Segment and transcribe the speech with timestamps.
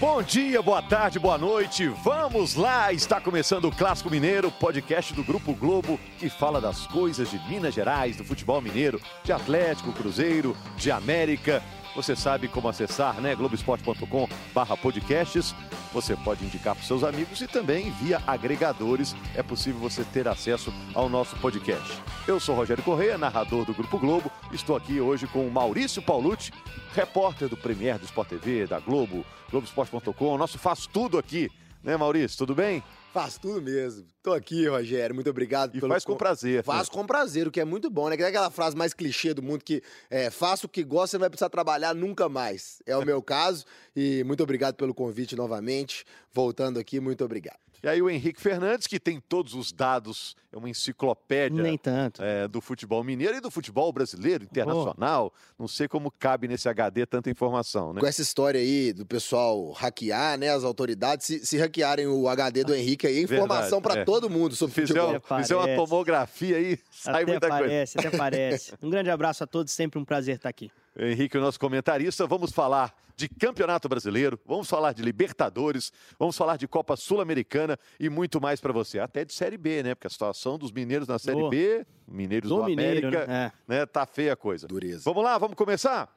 [0.00, 1.86] Bom dia, boa tarde, boa noite.
[2.02, 2.90] Vamos lá!
[2.90, 7.74] Está começando o Clássico Mineiro, podcast do Grupo Globo, que fala das coisas de Minas
[7.74, 11.62] Gerais, do futebol mineiro, de Atlético, Cruzeiro, de América.
[11.94, 13.34] Você sabe como acessar, né?
[13.34, 15.54] Globoesporte.com barra podcasts.
[15.92, 20.72] Você pode indicar para seus amigos e também via agregadores é possível você ter acesso
[20.94, 22.02] ao nosso podcast.
[22.26, 24.32] Eu sou Rogério Correia, narrador do Grupo Globo.
[24.52, 26.50] Estou aqui hoje com o Maurício Paulucci,
[26.92, 30.36] repórter do Premier do Sport TV, da Globo, Globoesporte.com.
[30.36, 31.48] Nosso faz tudo aqui,
[31.84, 32.36] né, Maurício?
[32.36, 32.82] Tudo bem?
[33.12, 34.04] Faz tudo mesmo.
[34.20, 35.14] Tô aqui, Rogério.
[35.14, 35.76] Muito obrigado.
[35.76, 36.64] E faz com prazer.
[36.64, 36.94] Faz né?
[36.94, 38.16] com prazer, o que é muito bom, né?
[38.16, 41.16] Que é aquela frase mais clichê do mundo que é, faça o que gosta, você
[41.16, 42.82] não vai precisar trabalhar nunca mais.
[42.84, 43.64] É o meu caso.
[43.94, 46.04] E muito obrigado pelo convite novamente.
[46.32, 47.69] Voltando aqui, muito obrigado.
[47.82, 52.22] E aí o Henrique Fernandes, que tem todos os dados, é uma enciclopédia Nem tanto.
[52.22, 55.32] é, do futebol mineiro e do futebol brasileiro, internacional.
[55.58, 58.00] Não sei como cabe nesse HD tanta informação, né?
[58.00, 60.50] Com essa história aí do pessoal hackear, né?
[60.50, 64.04] As autoridades, se, se hackearem o HD do Henrique aí, é informação para é.
[64.04, 65.10] todo mundo sobre Fizer, futebol.
[65.10, 67.62] uma- Até fizer uma tomografia aí, sai até muita coisa.
[67.64, 68.72] parece, até parece.
[68.82, 70.70] Um grande abraço a todos, sempre um prazer estar aqui.
[70.98, 76.56] Henrique, o nosso comentarista, vamos falar de Campeonato Brasileiro, vamos falar de Libertadores, vamos falar
[76.56, 78.98] de Copa Sul-Americana e muito mais para você.
[78.98, 79.94] Até de Série B, né?
[79.94, 81.48] Porque a situação dos mineiros na Série Oh.
[81.50, 83.52] B, mineiros do, Do Mineiro, América, né?
[83.68, 83.86] né?
[83.86, 84.66] Tá feia a coisa.
[84.66, 85.02] Dureza.
[85.04, 86.08] Vamos lá, vamos começar?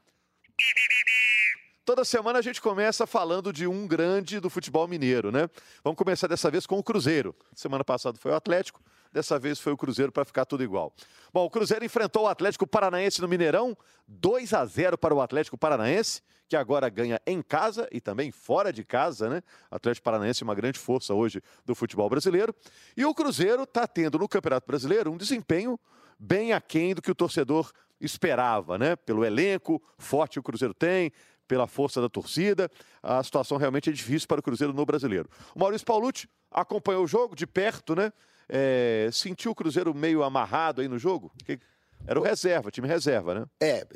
[1.86, 5.50] Toda semana a gente começa falando de um grande do futebol mineiro, né?
[5.84, 7.36] Vamos começar dessa vez com o Cruzeiro.
[7.54, 8.82] Semana passada foi o Atlético,
[9.14, 10.92] dessa vez foi o Cruzeiro para ficar tudo igual.
[11.32, 15.58] Bom, o Cruzeiro enfrentou o Atlético Paranaense no Mineirão, 2 a 0 para o Atlético
[15.58, 19.42] Paranaense, que agora ganha em casa e também fora de casa, né?
[19.72, 22.54] O Atlético Paranaense é uma grande força hoje do futebol brasileiro.
[22.98, 25.80] E o Cruzeiro está tendo no Campeonato Brasileiro um desempenho
[26.20, 28.96] bem aquém do que o torcedor esperava, né?
[28.96, 31.12] Pelo elenco forte que o Cruzeiro tem,
[31.48, 32.70] pela força da torcida,
[33.02, 35.30] a situação realmente é difícil para o Cruzeiro no brasileiro.
[35.56, 38.12] O Maurício Paulucci acompanhou o jogo de perto, né?
[38.50, 41.32] É, sentiu o Cruzeiro meio amarrado aí no jogo?
[41.46, 41.60] Que-
[42.06, 43.46] Era o reserva, time reserva, né?
[43.62, 43.88] É,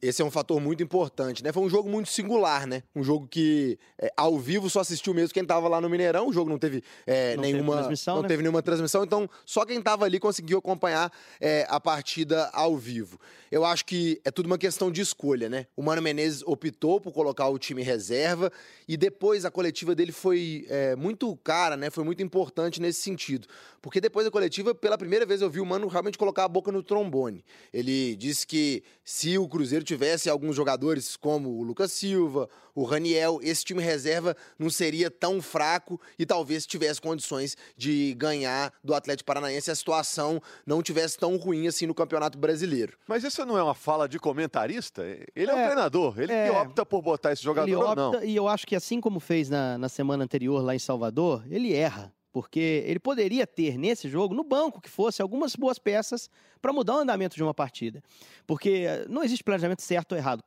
[0.00, 1.52] esse é um fator muito importante, né?
[1.52, 2.84] Foi um jogo muito singular, né?
[2.94, 6.28] Um jogo que é, ao vivo só assistiu mesmo quem tava lá no Mineirão.
[6.28, 8.28] O jogo não teve é, Não teve nenhuma transmissão, não né?
[8.28, 13.18] teve nenhuma transmissão, então só quem tava ali conseguiu acompanhar é, a partida ao vivo.
[13.50, 15.66] Eu acho que é tudo uma questão de escolha, né?
[15.76, 18.50] O Mano Menezes optou por colocar o time reserva
[18.86, 21.90] e depois a coletiva dele foi é, muito cara, né?
[21.90, 23.48] Foi muito importante nesse sentido.
[23.82, 26.70] Porque depois da coletiva, pela primeira vez eu vi o Mano realmente colocar a boca
[26.70, 27.44] no trombone.
[27.72, 33.38] Ele disse que se o Cruzeiro tivesse alguns jogadores como o Lucas Silva, o Raniel,
[33.42, 39.26] esse time reserva não seria tão fraco e talvez tivesse condições de ganhar do Atlético
[39.26, 42.96] Paranaense a situação não tivesse tão ruim assim no Campeonato Brasileiro.
[43.06, 45.02] Mas essa não é uma fala de comentarista?
[45.34, 46.50] Ele é, o É, treinador, ele que é.
[46.50, 48.24] opta por botar esse jogador ele ou opta, não.
[48.24, 51.72] e eu acho que assim como fez na, na semana anterior lá em Salvador, ele
[51.72, 52.12] erra.
[52.36, 56.28] Porque ele poderia ter nesse jogo, no banco que fosse, algumas boas peças
[56.60, 58.02] para mudar o andamento de uma partida.
[58.46, 60.44] Porque eh, não existe planejamento certo ou errado.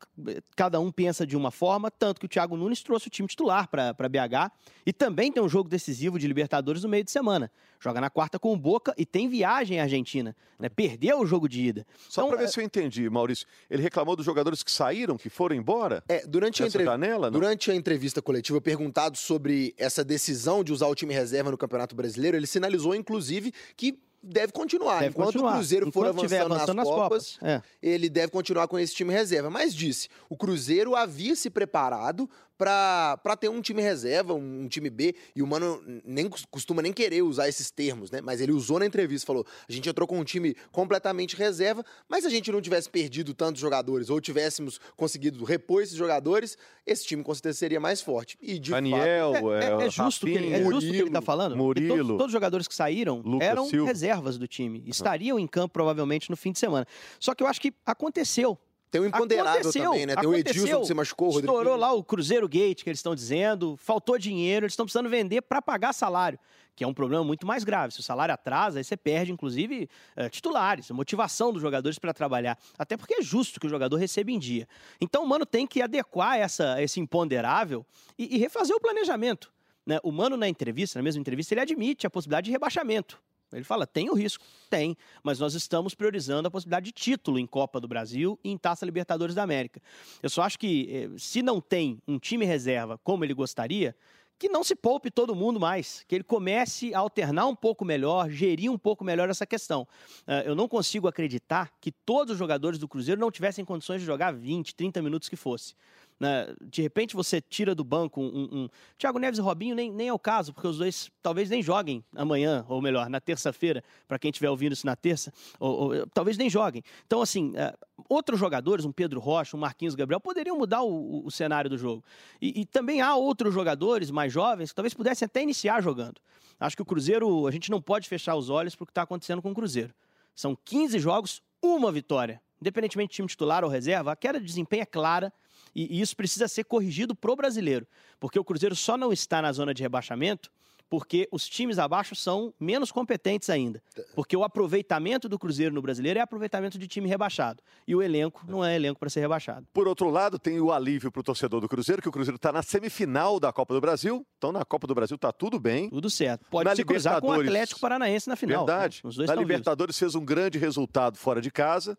[0.55, 3.67] Cada um pensa de uma forma, tanto que o Thiago Nunes trouxe o time titular
[3.67, 4.51] para BH.
[4.85, 7.51] E também tem um jogo decisivo de Libertadores no meio de semana.
[7.79, 10.35] Joga na quarta com o Boca e tem viagem à Argentina.
[10.59, 10.67] Né?
[10.67, 11.87] Perdeu o jogo de ida.
[12.09, 13.47] Só Então, para ver eh, se eu entendi, Maurício.
[13.69, 16.03] Ele reclamou dos jogadores que saíram, que foram embora?
[16.09, 20.87] É, durante a, entrev- janela, durante a entrevista coletiva, perguntado sobre essa decisão de usar
[20.87, 24.95] o time reserva no Campeonato Brasileiro, ele sinalizou, inclusive, que deve continuar.
[24.99, 25.51] deve Enquanto continuar.
[25.51, 27.61] o Cruzeiro for Enquanto tiver avançando, nas, Copas, É.
[27.81, 29.49] ele deve continuar com esse time reserva.
[29.49, 32.29] Mas disse, o Cruzeiro havia se preparado
[32.59, 36.81] para ter um time reserva, um, um time B, e o Mano nem cos- costuma
[36.81, 38.19] nem querer usar esses termos, né?
[38.21, 42.21] Mas ele usou na entrevista, falou, a gente entrou com um time completamente reserva, mas
[42.23, 47.05] se a gente não tivesse perdido tantos jogadores, ou tivéssemos conseguido repor esses jogadores, esse
[47.05, 48.37] time com certeza seria mais forte.
[48.41, 50.97] E de Daniel, É, é, é- é justo que ele, é Rafinha, justo o que
[50.97, 51.55] ele está Murilo, falando.
[51.55, 53.87] Murilo, todos, todos os jogadores que saíram Lucas eram Silva.
[53.87, 54.83] reservas do time.
[54.85, 56.85] Estariam em campo provavelmente no fim de semana.
[57.21, 58.57] Só que eu acho que aconteceu.
[58.91, 60.15] Tem o imponderável Aconteceu, também, né?
[60.15, 61.53] Tem o Edilson que se machucou, Rodrigo.
[61.53, 65.41] Estourou lá o Cruzeiro Gate, que eles estão dizendo, faltou dinheiro, eles estão precisando vender
[65.43, 66.39] para pagar salário,
[66.75, 67.93] que é um problema muito mais grave.
[67.93, 72.13] Se o salário atrasa, aí você perde, inclusive, eh, titulares, a motivação dos jogadores para
[72.13, 72.57] trabalhar.
[72.79, 74.67] Até porque é justo que o jogador receba em dia.
[74.99, 77.85] Então, o Mano tem que adequar essa, esse imponderável
[78.17, 79.53] e, e refazer o planejamento.
[79.85, 79.99] né?
[80.03, 83.21] O Mano, na entrevista, na mesma entrevista, ele admite a possibilidade de rebaixamento.
[83.51, 87.47] Ele fala, tem o risco, tem, mas nós estamos priorizando a possibilidade de título em
[87.47, 89.81] Copa do Brasil e em Taça Libertadores da América.
[90.21, 93.95] Eu só acho que, eh, se não tem um time reserva como ele gostaria,
[94.39, 98.29] que não se poupe todo mundo mais, que ele comece a alternar um pouco melhor,
[98.29, 99.85] gerir um pouco melhor essa questão.
[100.25, 104.05] Eh, eu não consigo acreditar que todos os jogadores do Cruzeiro não tivessem condições de
[104.05, 105.75] jogar 20, 30 minutos que fosse.
[106.19, 106.53] Né?
[106.61, 108.69] De repente você tira do banco um, um...
[108.97, 112.03] Thiago Neves e Robinho nem, nem é o caso, porque os dois talvez nem joguem
[112.13, 116.37] amanhã, ou melhor, na terça-feira, para quem estiver ouvindo isso na terça, ou, ou, talvez
[116.37, 116.83] nem joguem.
[117.07, 117.77] Então, assim, uh,
[118.09, 121.77] outros jogadores, um Pedro Rocha, um Marquinhos Gabriel, poderiam mudar o, o, o cenário do
[121.77, 122.03] jogo.
[122.41, 126.19] E, e também há outros jogadores mais jovens que talvez pudessem até iniciar jogando.
[126.59, 129.03] Acho que o Cruzeiro, a gente não pode fechar os olhos para o que está
[129.03, 129.93] acontecendo com o Cruzeiro.
[130.35, 132.41] São 15 jogos, uma vitória.
[132.61, 135.31] Independentemente de time titular ou reserva, a queda de desempenho é clara
[135.75, 137.87] e, isso precisa ser corrigido pro brasileiro.
[138.19, 140.51] Porque o Cruzeiro só não está na zona de rebaixamento
[140.89, 143.81] porque os times abaixo são menos competentes ainda.
[144.15, 147.61] Porque o aproveitamento do Cruzeiro no brasileiro é aproveitamento de time rebaixado.
[147.87, 149.67] E o elenco não é elenco para ser rebaixado.
[149.71, 152.51] Por outro lado, tem o alívio para o torcedor do Cruzeiro, que o Cruzeiro está
[152.51, 154.25] na semifinal da Copa do Brasil.
[154.37, 155.89] Então, na Copa do Brasil está tudo bem.
[155.89, 156.45] Tudo certo.
[156.49, 158.65] Pode na se cruzar com o Atlético Paranaense na final.
[158.65, 159.01] Verdade.
[159.03, 159.25] Né?
[159.27, 160.13] na Libertadores vivos.
[160.13, 161.97] fez um grande resultado fora de casa.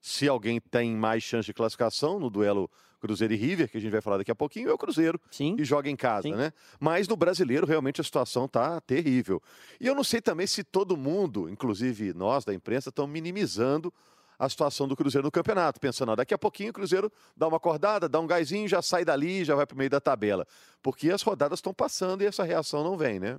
[0.00, 3.90] Se alguém tem mais chance de classificação no duelo Cruzeiro e River, que a gente
[3.90, 5.56] vai falar daqui a pouquinho, é o Cruzeiro Sim.
[5.56, 6.34] que joga em casa, Sim.
[6.34, 6.52] né?
[6.78, 9.42] Mas no brasileiro, realmente a situação tá terrível.
[9.80, 13.92] E eu não sei também se todo mundo, inclusive nós da imprensa, estão minimizando
[14.38, 17.58] a situação do Cruzeiro no campeonato, pensando, ó, daqui a pouquinho o Cruzeiro dá uma
[17.58, 20.46] acordada, dá um gásinho, já sai dali, já vai para o meio da tabela.
[20.82, 23.38] Porque as rodadas estão passando e essa reação não vem, né?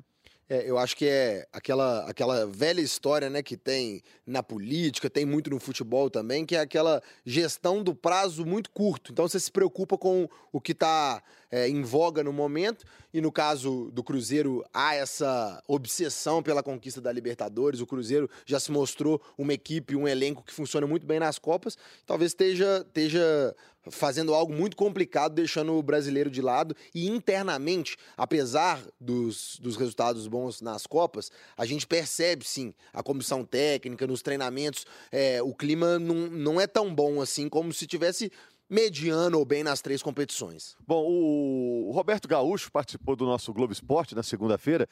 [0.49, 5.25] É, eu acho que é aquela, aquela velha história né, que tem na política, tem
[5.25, 9.11] muito no futebol também, que é aquela gestão do prazo muito curto.
[9.11, 13.31] Então você se preocupa com o que está é, em voga no momento, e no
[13.31, 17.81] caso do Cruzeiro há essa obsessão pela conquista da Libertadores.
[17.81, 21.77] O Cruzeiro já se mostrou uma equipe, um elenco que funciona muito bem nas Copas.
[22.05, 23.55] Talvez esteja, esteja
[23.89, 26.75] fazendo algo muito complicado, deixando o brasileiro de lado.
[26.93, 33.43] E internamente, apesar dos, dos resultados bons nas Copas, a gente percebe sim a comissão
[33.43, 38.31] técnica, nos treinamentos, é, o clima não, não é tão bom assim como se tivesse
[38.71, 40.77] mediano ou bem nas três competições.
[40.87, 44.87] Bom, o Roberto Gaúcho participou do nosso Globo Esporte na segunda-feira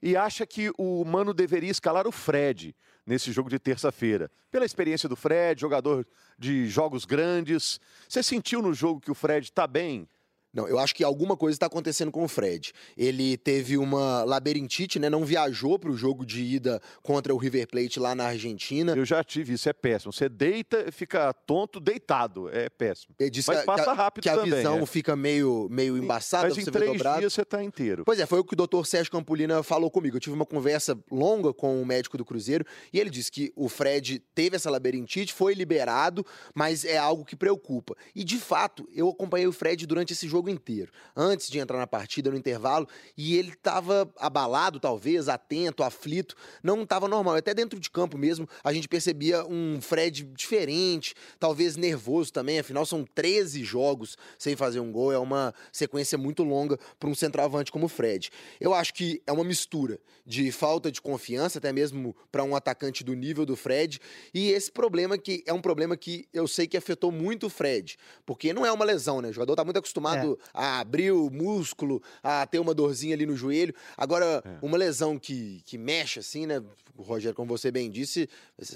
[0.00, 4.30] e acha que o Mano deveria escalar o Fred nesse jogo de terça-feira.
[4.52, 6.06] Pela experiência do Fred, jogador
[6.38, 7.80] de jogos grandes.
[8.08, 10.08] Você sentiu no jogo que o Fred está bem?
[10.54, 12.72] Não, eu acho que alguma coisa está acontecendo com o Fred.
[12.96, 15.10] Ele teve uma labirintite, né?
[15.10, 18.94] Não viajou para o jogo de ida contra o River Plate lá na Argentina.
[18.96, 20.12] Eu já tive isso, é péssimo.
[20.12, 23.14] Você deita, fica tonto deitado, é péssimo.
[23.18, 24.86] Ele disse Mas que, passa rápido que a também, visão é.
[24.86, 26.48] fica meio, meio embaçada.
[26.48, 28.04] Mas em três dias você está inteiro.
[28.04, 30.16] Pois é, foi o que o doutor Sérgio Campolina falou comigo.
[30.16, 33.68] Eu tive uma conversa longa com o médico do Cruzeiro e ele disse que o
[33.68, 36.24] Fred teve essa labirintite, foi liberado,
[36.54, 37.96] mas é algo que preocupa.
[38.14, 41.78] E de fato, eu acompanhei o Fred durante esse jogo jogo inteiro, antes de entrar
[41.78, 42.86] na partida, no intervalo,
[43.16, 47.36] e ele estava abalado, talvez, atento, aflito, não estava normal.
[47.36, 52.84] Até dentro de campo mesmo, a gente percebia um Fred diferente, talvez nervoso também, afinal
[52.84, 57.72] são 13 jogos sem fazer um gol, é uma sequência muito longa para um centroavante
[57.72, 58.30] como o Fred.
[58.60, 63.02] Eu acho que é uma mistura de falta de confiança, até mesmo para um atacante
[63.02, 64.00] do nível do Fred,
[64.32, 67.96] e esse problema que é um problema que eu sei que afetou muito o Fred,
[68.26, 69.28] porque não é uma lesão, né?
[69.28, 73.36] O jogador está muito acostumado a abrir o músculo, a ter uma dorzinha ali no
[73.36, 73.74] joelho.
[73.96, 74.58] Agora, é.
[74.62, 76.62] uma lesão que, que mexe assim, né?
[76.96, 78.28] O Rogério, como você bem disse,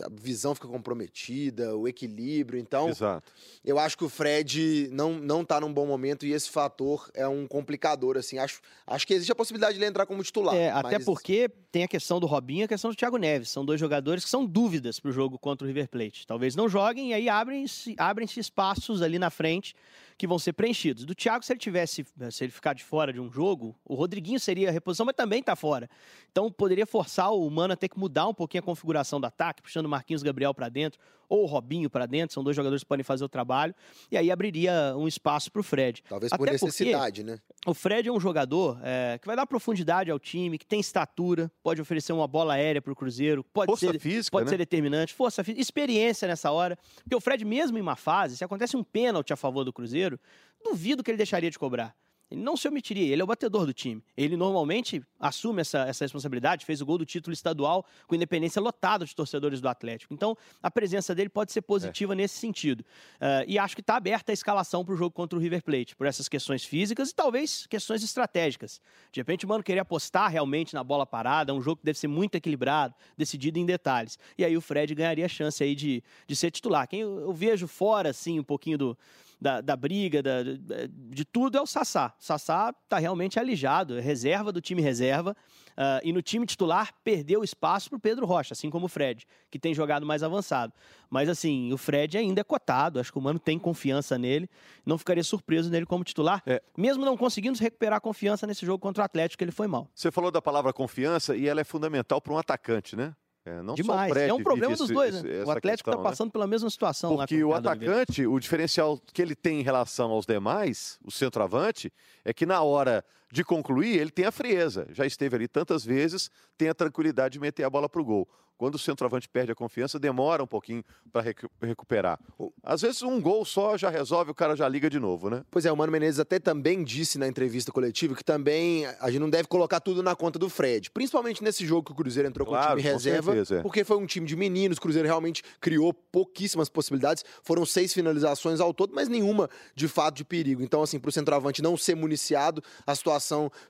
[0.02, 2.58] a visão fica comprometida, o equilíbrio.
[2.58, 3.32] Então, Exato.
[3.64, 7.28] eu acho que o Fred não, não tá num bom momento e esse fator é
[7.28, 8.38] um complicador, assim.
[8.38, 10.56] Acho, acho que existe a possibilidade de ele entrar como titular.
[10.56, 10.84] É, mas...
[10.84, 13.50] até porque tem a questão do Robinho e a questão do Thiago Neves.
[13.50, 16.26] São dois jogadores que são dúvidas para o jogo contra o River Plate.
[16.26, 19.76] Talvez não joguem e aí abrem-se abrem espaços ali na frente
[20.16, 21.04] que vão ser preenchidos.
[21.04, 24.40] Do Thiago, se ele tivesse, se ele ficar de fora de um jogo, o Rodriguinho
[24.40, 25.88] seria a reposição, mas também está fora.
[26.30, 29.62] Então poderia forçar o Mano a ter que mudar um pouquinho a configuração do ataque,
[29.62, 32.88] puxando o Marquinhos Gabriel para dentro ou o Robinho para dentro, são dois jogadores que
[32.88, 33.74] podem fazer o trabalho,
[34.10, 36.02] e aí abriria um espaço para o Fred.
[36.08, 37.38] Talvez por Até necessidade, né?
[37.66, 41.50] O Fred é um jogador é, que vai dar profundidade ao time, que tem estatura,
[41.62, 44.50] pode oferecer uma bola aérea para o Cruzeiro, pode, força ser, física, pode né?
[44.50, 46.78] ser determinante, força física, experiência nessa hora.
[47.02, 50.18] Porque o Fred, mesmo em uma fase, se acontece um pênalti a favor do Cruzeiro,
[50.62, 51.94] duvido que ele deixaria de cobrar.
[52.30, 54.02] Ele não se omitiria, ele é o batedor do time.
[54.14, 59.06] Ele normalmente assume essa, essa responsabilidade, fez o gol do título estadual com independência lotado
[59.06, 60.12] de torcedores do Atlético.
[60.12, 62.16] Então, a presença dele pode ser positiva é.
[62.16, 62.80] nesse sentido.
[63.14, 65.96] Uh, e acho que está aberta a escalação para o jogo contra o River Plate,
[65.96, 68.82] por essas questões físicas e talvez questões estratégicas.
[69.10, 72.08] De repente, o Mano queria apostar realmente na bola parada, um jogo que deve ser
[72.08, 74.18] muito equilibrado, decidido em detalhes.
[74.36, 76.86] E aí o Fred ganharia a chance aí de, de ser titular.
[76.86, 78.98] Quem eu, eu vejo fora, assim, um pouquinho do
[79.40, 80.42] da, da briga, da,
[80.88, 82.14] de tudo, é o Sassá.
[82.18, 85.36] O Sassá está realmente alijado, é reserva do time reserva.
[85.78, 89.24] Uh, e no time titular perdeu espaço para o Pedro Rocha, assim como o Fred,
[89.48, 90.72] que tem jogado mais avançado.
[91.08, 94.50] Mas assim, o Fred ainda é cotado, acho que o Mano tem confiança nele,
[94.84, 96.60] não ficaria surpreso nele como titular, é.
[96.76, 99.88] mesmo não conseguindo recuperar a confiança nesse jogo contra o Atlético, que ele foi mal.
[99.94, 103.14] Você falou da palavra confiança e ela é fundamental para um atacante, né?
[103.48, 104.14] É, não Demais.
[104.14, 105.44] é um problema dos dois, né?
[105.44, 106.32] O Atlético está passando né?
[106.32, 107.16] pela mesma situação.
[107.16, 111.90] Porque o atacante, o diferencial que ele tem em relação aos demais, o centroavante,
[112.24, 114.86] é que na hora de concluir, ele tem a frieza.
[114.90, 118.28] Já esteve ali tantas vezes, tem a tranquilidade de meter a bola para o gol.
[118.58, 122.18] Quando o centroavante perde a confiança, demora um pouquinho para recu recuperar.
[122.60, 125.44] Às vezes um gol só já resolve, o cara já liga de novo, né?
[125.48, 129.20] Pois é, o Mano Menezes até também disse na entrevista coletiva que também a gente
[129.20, 130.90] não deve colocar tudo na conta do Fred.
[130.90, 133.62] Principalmente nesse jogo que o Cruzeiro entrou claro, com o time reserva, certeza, é.
[133.62, 137.24] porque foi um time de meninos, o Cruzeiro realmente criou pouquíssimas possibilidades.
[137.44, 140.62] Foram seis finalizações ao todo, mas nenhuma de fato de perigo.
[140.62, 143.17] Então, assim, para o centroavante não ser municiado, a situação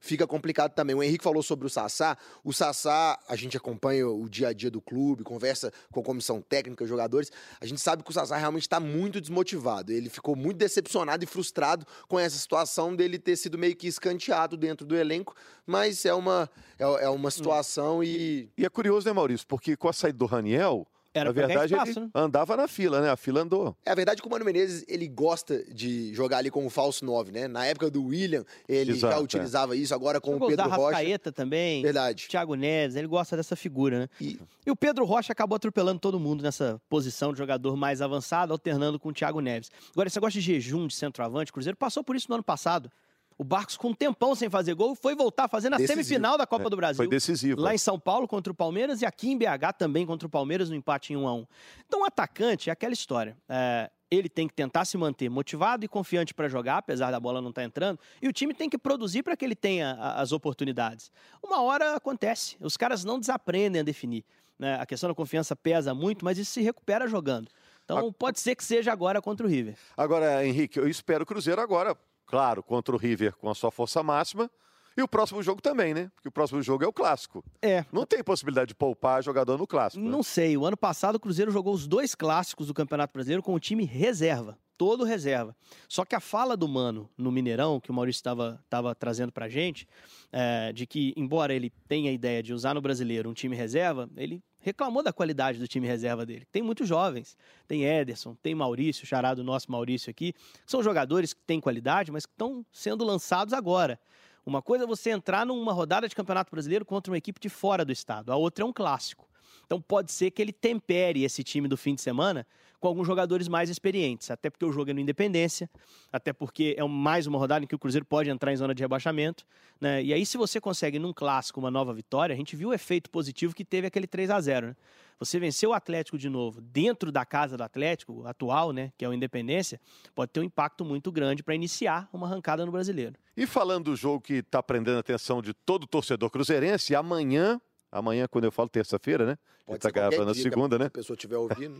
[0.00, 0.96] fica complicada também.
[0.96, 2.16] O Henrique falou sobre o Sassá.
[2.42, 6.02] O Sassá, a gente acompanha o dia a dia do do clube, conversa com a
[6.02, 9.92] comissão técnica, jogadores, a gente sabe que o Sassá realmente está muito desmotivado.
[9.92, 14.56] Ele ficou muito decepcionado e frustrado com essa situação dele ter sido meio que escanteado
[14.56, 15.34] dentro do elenco,
[15.66, 18.48] mas é uma, é, é uma situação e.
[18.56, 19.46] E é curioso, né, Maurício?
[19.46, 20.86] Porque com a saída do Raniel,
[21.18, 22.10] era na verdade, espaço, ele né?
[22.14, 23.10] andava na fila, né?
[23.10, 23.76] A fila andou.
[23.84, 27.32] É a verdade que o Mano Menezes, ele gosta de jogar ali como falso 9,
[27.32, 27.48] né?
[27.48, 29.22] Na época do William, ele Exato, já é.
[29.22, 29.78] utilizava é.
[29.78, 30.96] isso, agora com o Pedro Rocha.
[30.96, 31.82] Rascaeta também.
[31.82, 32.28] Verdade.
[32.28, 34.08] Thiago Neves, ele gosta dessa figura, né?
[34.20, 34.38] E...
[34.66, 34.70] e...
[34.70, 39.10] o Pedro Rocha acabou atropelando todo mundo nessa posição de jogador mais avançado, alternando com
[39.10, 39.70] o Thiago Neves.
[39.92, 42.90] Agora, esse negócio de jejum de centroavante, o Cruzeiro passou por isso no ano passado.
[43.38, 46.02] O Barcos, com um tempão sem fazer gol, foi voltar a fazer na decisivo.
[46.02, 46.96] semifinal da Copa é, do Brasil.
[46.96, 47.60] Foi decisivo.
[47.60, 47.76] Lá é.
[47.76, 50.74] em São Paulo contra o Palmeiras e aqui em BH também contra o Palmeiras no
[50.74, 51.46] empate em 1 a 1
[51.86, 53.36] Então, o atacante é aquela história.
[53.48, 57.40] É, ele tem que tentar se manter motivado e confiante para jogar, apesar da bola
[57.40, 60.32] não estar tá entrando, e o time tem que produzir para que ele tenha as
[60.32, 61.12] oportunidades.
[61.40, 64.24] Uma hora acontece, os caras não desaprendem a definir.
[64.58, 64.74] Né?
[64.80, 67.48] A questão da confiança pesa muito, mas isso se recupera jogando.
[67.84, 69.76] Então, pode ser que seja agora contra o River.
[69.96, 71.96] Agora, Henrique, eu espero o Cruzeiro agora
[72.28, 74.48] claro, contra o River com a sua força máxima.
[74.96, 76.10] E o próximo jogo também, né?
[76.14, 77.44] Porque o próximo jogo é o clássico.
[77.62, 77.84] É.
[77.92, 80.02] Não tem possibilidade de poupar jogador no clássico.
[80.02, 80.10] Né?
[80.10, 80.24] Não né?
[80.24, 80.56] sei.
[80.56, 83.84] O ano passado o Cruzeiro jogou os dois clássicos do Campeonato Brasileiro com o time
[83.84, 84.58] reserva.
[84.76, 85.56] Todo reserva.
[85.88, 89.86] Só que a fala do Mano no Mineirão, que o Maurício estava trazendo pra gente,
[90.32, 94.10] é, de que, embora ele tenha a ideia de usar no brasileiro um time reserva,
[94.16, 96.46] ele reclamou da qualidade do time reserva dele.
[96.52, 100.34] Tem muitos jovens, tem Ederson, tem Maurício, charado nosso Maurício aqui,
[100.66, 103.98] são jogadores que têm qualidade, mas que estão sendo lançados agora.
[104.44, 107.84] Uma coisa é você entrar numa rodada de Campeonato Brasileiro contra uma equipe de fora
[107.84, 109.27] do estado, a outra é um clássico.
[109.68, 112.46] Então pode ser que ele tempere esse time do fim de semana
[112.80, 115.68] com alguns jogadores mais experientes, até porque o jogo é no Independência,
[116.10, 118.82] até porque é mais uma rodada em que o Cruzeiro pode entrar em zona de
[118.82, 119.44] rebaixamento,
[119.78, 120.02] né?
[120.02, 123.10] E aí se você consegue num clássico uma nova vitória, a gente viu o efeito
[123.10, 124.76] positivo que teve aquele 3 a 0, né?
[125.18, 129.08] Você venceu o Atlético de novo dentro da casa do Atlético atual, né, que é
[129.08, 129.80] o Independência,
[130.14, 133.14] pode ter um impacto muito grande para iniciar uma arrancada no Brasileiro.
[133.36, 137.60] E falando do jogo que está prendendo a atenção de todo torcedor cruzeirense, amanhã
[137.90, 139.38] Amanhã, quando eu falo terça-feira, né?
[139.66, 140.84] Pode tá gravando na segunda, né?
[140.84, 141.76] Se a pessoa estiver ouvindo.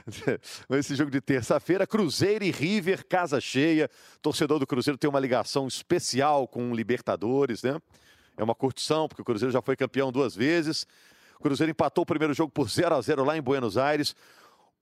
[0.70, 3.90] Esse jogo de terça-feira, Cruzeiro e River, casa cheia.
[4.22, 7.78] Torcedor do Cruzeiro tem uma ligação especial com o Libertadores, né?
[8.36, 10.86] É uma curtição, porque o Cruzeiro já foi campeão duas vezes.
[11.38, 14.14] O Cruzeiro empatou o primeiro jogo por 0 a 0 lá em Buenos Aires.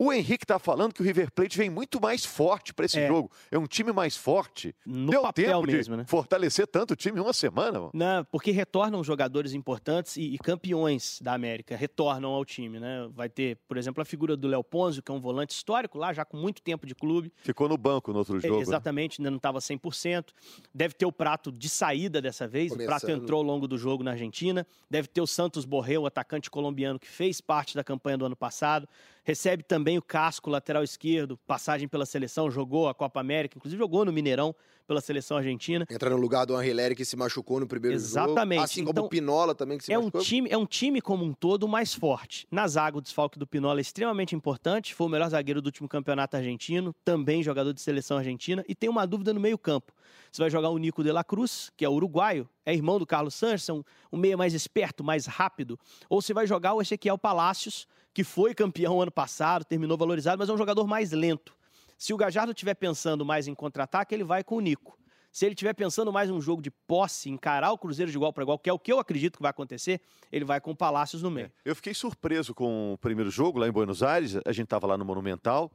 [0.02, 3.06] O Henrique está falando que o River Plate vem muito mais forte para esse é.
[3.06, 3.30] jogo.
[3.52, 4.74] É um time mais forte.
[4.84, 6.04] No Deu tempo mesmo, de né?
[6.08, 7.78] fortalecer tanto o time em uma semana.
[7.78, 7.90] Mano.
[7.94, 13.08] Não, porque retornam jogadores importantes e, e, campeões da América retornam ao time, né?
[13.14, 16.12] Vai ter, por exemplo, a figura do Léo Ponzio, que é um volante histórico lá,
[16.12, 17.32] já com muito tempo de clube.
[17.36, 18.58] Ficou no banco no outro jogo.
[18.58, 19.22] É, exatamente, né?
[19.22, 20.30] ainda não estava 100%.
[20.74, 22.72] Deve ter o prato de saída dessa vez.
[22.72, 22.88] Começando.
[22.88, 24.66] O prato entrou ao longo do jogo na Argentina.
[24.90, 28.88] Deve ter o Santos Borrell, atacante colombiano que fez parte da campanha do ano passado.
[29.24, 34.04] Recebe também o Casco, lateral esquerdo, passagem pela seleção, jogou a Copa América, inclusive jogou
[34.04, 35.86] no Mineirão pela seleção argentina.
[35.88, 38.56] Entra no lugar do Henrique que se machucou no primeiro Exatamente.
[38.56, 38.64] jogo.
[38.64, 40.20] Assim como então, o Pinola também que se é machucou.
[40.20, 42.46] Um time, é um time como um todo mais forte.
[42.50, 44.94] Na zaga, o desfalque do Pinola é extremamente importante.
[44.94, 48.64] Foi o melhor zagueiro do último campeonato argentino, também jogador de seleção argentina.
[48.68, 49.92] E tem uma dúvida no meio campo.
[50.30, 53.34] Você vai jogar o Nico de la Cruz, que é uruguaio, é irmão do Carlos
[53.34, 55.78] Sanches, é um, um meia mais esperto, mais rápido.
[56.08, 60.48] Ou você vai jogar o Ezequiel Palácios, que foi campeão ano passado, terminou valorizado, mas
[60.48, 61.54] é um jogador mais lento.
[61.98, 64.98] Se o Gajardo estiver pensando mais em contra-ataque, ele vai com o Nico.
[65.30, 68.32] Se ele estiver pensando mais em um jogo de posse, encarar o Cruzeiro de igual
[68.32, 70.00] para igual, que é o que eu acredito que vai acontecer,
[70.30, 71.46] ele vai com o Palácios no meio.
[71.46, 71.70] É.
[71.70, 74.98] Eu fiquei surpreso com o primeiro jogo lá em Buenos Aires, a gente estava lá
[74.98, 75.72] no Monumental.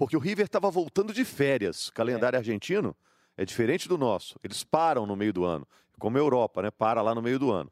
[0.00, 1.88] Porque o River estava voltando de férias.
[1.88, 2.38] O calendário é.
[2.38, 2.96] argentino
[3.36, 4.40] é diferente do nosso.
[4.42, 5.68] Eles param no meio do ano,
[5.98, 6.70] como a Europa, né?
[6.70, 7.70] Para lá no meio do ano.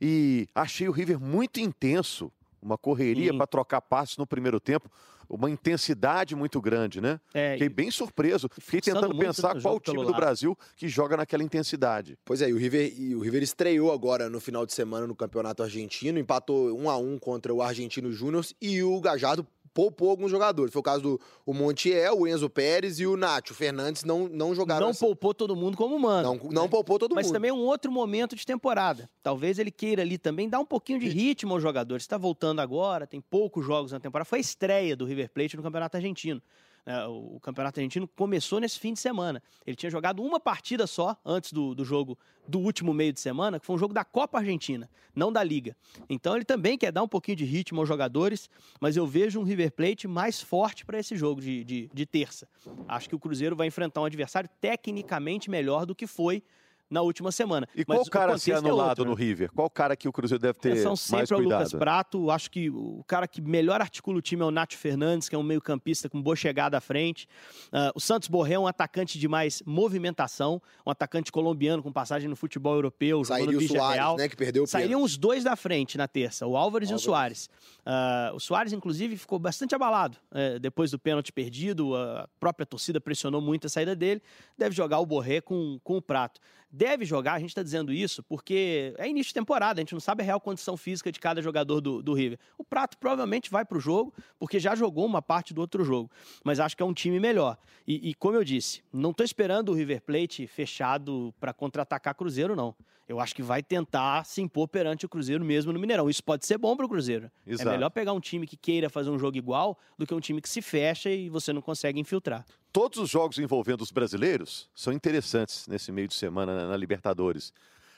[0.00, 2.30] E achei o River muito intenso,
[2.66, 4.90] uma correria para trocar passes no primeiro tempo
[5.28, 7.20] uma intensidade muito grande, né?
[7.34, 8.48] É, Fiquei bem surpreso.
[8.60, 12.16] Fiquei tentando pensar qual o time do Brasil que joga naquela intensidade.
[12.24, 15.14] Pois é, e o River, e o River estreou agora no final de semana no
[15.14, 19.46] Campeonato Argentino, empatou um a um contra o Argentino Júnior e o Gajardo
[19.76, 20.72] poupou alguns jogadores.
[20.72, 23.52] Foi o caso do o Montiel, o Enzo Pérez e o Nacho.
[23.52, 24.86] O Fernandes não, não jogaram.
[24.86, 26.34] Não poupou todo mundo como mano.
[26.34, 26.68] Não, não né?
[26.68, 27.32] poupou todo Mas mundo.
[27.34, 29.10] Mas também é um outro momento de temporada.
[29.22, 32.04] Talvez ele queira ali também dar um pouquinho de ritmo aos jogadores.
[32.04, 34.24] Está voltando agora, tem poucos jogos na temporada.
[34.24, 36.40] Foi a estreia do River Plate no Campeonato Argentino.
[36.86, 39.42] É, o Campeonato Argentino começou nesse fim de semana.
[39.66, 42.16] Ele tinha jogado uma partida só antes do, do jogo
[42.46, 45.76] do último meio de semana, que foi um jogo da Copa Argentina, não da Liga.
[46.08, 48.48] Então ele também quer dar um pouquinho de ritmo aos jogadores,
[48.80, 52.48] mas eu vejo um River Plate mais forte para esse jogo de, de, de terça.
[52.86, 56.40] Acho que o Cruzeiro vai enfrentar um adversário tecnicamente melhor do que foi
[56.88, 57.68] na última semana.
[57.74, 59.16] E Mas qual cara ser é anulado é outro, no né?
[59.16, 59.50] River?
[59.52, 62.30] Qual cara que o Cruzeiro deve ter São sempre o Lucas Prato.
[62.30, 65.38] Acho que o cara que melhor articula o time é o Nacho Fernandes, que é
[65.38, 67.26] um meio campista com boa chegada à frente.
[67.66, 72.28] Uh, o Santos Borré é um atacante de mais movimentação, um atacante colombiano com passagem
[72.28, 74.16] no futebol europeu, Sairia o Soares, Real.
[74.16, 76.90] né, que perdeu o Sairiam os dois da frente na terça, o Álvares, Álvares.
[76.90, 77.50] e o Soares.
[77.80, 81.94] Uh, o Soares, inclusive, ficou bastante abalado uh, depois do pênalti perdido.
[81.96, 84.22] A própria torcida pressionou muito a saída dele.
[84.56, 86.40] Deve jogar o Borré com, com o Prato
[86.70, 90.00] deve jogar, a gente está dizendo isso porque é início de temporada, a gente não
[90.00, 92.38] sabe a real condição física de cada jogador do, do River.
[92.58, 96.10] O Prato provavelmente vai para o jogo, porque já jogou uma parte do outro jogo,
[96.44, 97.56] mas acho que é um time melhor.
[97.86, 102.56] E, e como eu disse, não estou esperando o River Plate fechado para contra-atacar Cruzeiro,
[102.56, 102.74] não.
[103.08, 106.10] Eu acho que vai tentar se impor perante o Cruzeiro mesmo no Mineirão.
[106.10, 107.30] Isso pode ser bom para o Cruzeiro.
[107.46, 107.68] É Exato.
[107.68, 110.40] É melhor pegar um time que queira fazer um jogo igual do que um time
[110.40, 112.44] que se fecha e você não consegue infiltrar
[112.76, 117.50] todos os jogos envolvendo os brasileiros são interessantes nesse meio de semana na, Libertadores.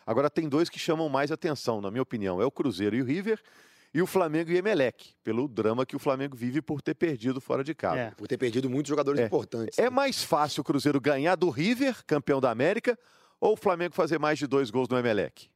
[0.06, 3.04] Agora, tem dois que chamam mais atenção, na minha opinião: é o Cruzeiro e o
[3.04, 3.42] River
[3.92, 7.40] e o Flamengo e o Emelec, pelo drama que o Flamengo vive por ter perdido
[7.40, 7.98] fora de casa.
[7.98, 8.10] É.
[8.12, 9.24] Por ter perdido muitos jogadores é.
[9.24, 9.76] importantes.
[9.80, 12.96] É mais fácil o Cruzeiro ganhar do River, campeão da América,
[13.40, 15.48] ou o Flamengo fazer mais de dois gols no Emelec?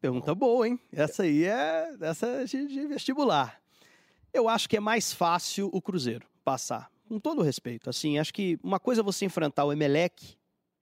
[0.00, 0.80] Pergunta boa, hein?
[0.92, 3.60] Essa aí é essa é de vestibular.
[4.32, 7.88] Eu acho que é mais fácil o Cruzeiro passar com todo respeito.
[7.88, 10.36] Assim, acho que uma coisa é você enfrentar o Emelec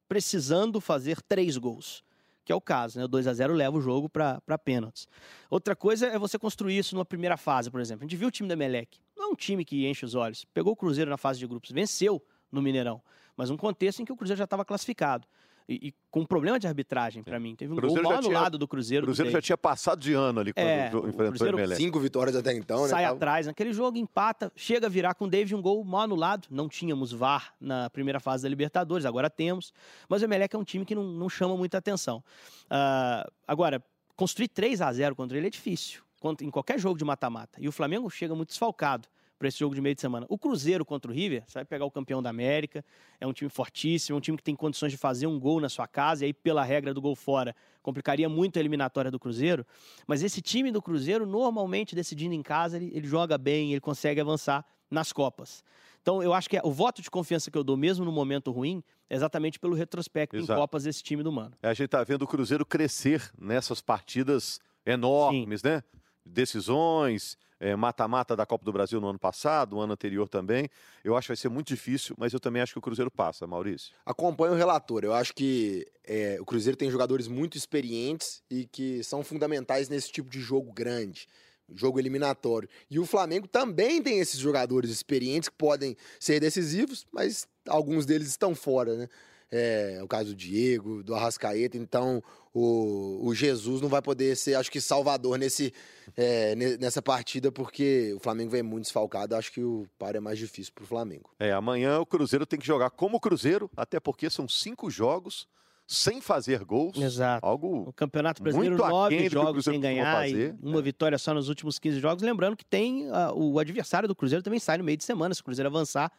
[0.09, 2.03] precisando fazer três gols,
[2.45, 3.05] que é o caso, né?
[3.05, 5.07] O 2 a 0 leva o jogo para pênaltis.
[5.51, 8.05] Outra coisa é você construir isso numa primeira fase, por exemplo.
[8.05, 8.99] A gente viu o time do Emelec.
[9.17, 10.45] Não é um time que enche os olhos.
[10.47, 13.03] Pegou o Cruzeiro na fase de grupos, venceu no Mineirão,
[13.37, 15.27] mas um contexto em que o Cruzeiro já estava classificado
[15.71, 17.55] e, e com um problema de arbitragem para mim.
[17.55, 19.05] Teve um Cruzeiro gol mal anulado do Cruzeiro.
[19.05, 22.35] O Cruzeiro já tinha passado de ano ali quando é, enfrentou o, o Cinco vitórias
[22.35, 22.89] até então, né?
[22.89, 26.49] Sai atrás naquele jogo, empata, chega a virar com o David um gol mal anulado.
[26.51, 29.73] Não tínhamos VAR na primeira fase da Libertadores, agora temos.
[30.09, 32.19] Mas o Emelec é um time que não, não chama muita atenção.
[32.65, 33.81] Uh, agora,
[34.17, 36.03] construir 3 a 0 contra ele é difícil.
[36.43, 37.59] Em qualquer jogo de mata-mata.
[37.61, 39.09] E o Flamengo chega muito desfalcado
[39.41, 40.27] para esse jogo de meio de semana.
[40.29, 42.85] O Cruzeiro contra o River, você vai pegar o campeão da América,
[43.19, 45.71] é um time fortíssimo, é um time que tem condições de fazer um gol na
[45.71, 49.67] sua casa, e aí, pela regra do gol fora, complicaria muito a eliminatória do Cruzeiro.
[50.07, 54.21] Mas esse time do Cruzeiro, normalmente decidindo em casa, ele, ele joga bem, ele consegue
[54.21, 55.65] avançar nas Copas.
[56.03, 58.51] Então, eu acho que é, o voto de confiança que eu dou, mesmo no momento
[58.51, 60.53] ruim, é exatamente pelo retrospecto Exato.
[60.53, 61.53] em Copas desse time do Mano.
[61.63, 65.69] É, a gente está vendo o Cruzeiro crescer nessas partidas enormes, Sim.
[65.69, 65.83] né?
[66.25, 70.69] Decisões, é, mata-mata é, da Copa do Brasil no ano passado, no ano anterior também.
[71.05, 73.47] Eu acho que vai ser muito difícil, mas eu também acho que o Cruzeiro passa,
[73.47, 73.95] Maurício.
[74.05, 75.05] Acompanho o relator.
[75.05, 80.11] Eu acho que é, o Cruzeiro tem jogadores muito experientes e que são fundamentais nesse
[80.11, 81.29] tipo de jogo grande
[81.73, 82.69] jogo eliminatório.
[82.91, 88.29] E o Flamengo também tem esses jogadores experientes que podem ser decisivos, mas alguns deles
[88.29, 89.09] estão fora, né?
[89.53, 94.55] É, o caso do Diego, do Arrascaeta, então o, o Jesus não vai poder ser,
[94.55, 95.73] acho que, salvador nesse,
[96.17, 99.37] é, nessa partida, porque o Flamengo vem muito desfalcado.
[99.37, 101.31] Acho que o par é mais difícil para o Flamengo.
[101.39, 105.47] É, amanhã o Cruzeiro tem que jogar como Cruzeiro, até porque são cinco jogos
[105.87, 106.97] sem fazer gols.
[106.97, 107.45] Exato.
[107.45, 110.83] Algo o Campeonato Brasileiro, nove jogos sem ganhar e uma é.
[110.83, 112.23] vitória só nos últimos 15 jogos.
[112.23, 115.41] Lembrando que tem uh, o adversário do Cruzeiro também sai no meio de semana, se
[115.41, 116.13] o Cruzeiro avançar.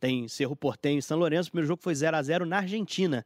[0.00, 1.48] Tem Cerro Portenho e São Lourenço.
[1.48, 3.24] O primeiro jogo foi 0 a 0 na Argentina.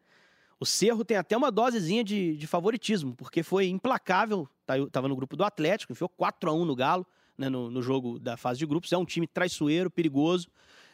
[0.59, 4.49] O Cerro tem até uma dosezinha de, de favoritismo, porque foi implacável.
[4.61, 7.83] Estava tá, no grupo do Atlético, enfiou 4 a 1 no Galo, né, no, no,
[7.83, 8.91] jogo da fase de grupos.
[8.93, 10.49] É um time traiçoeiro, perigoso,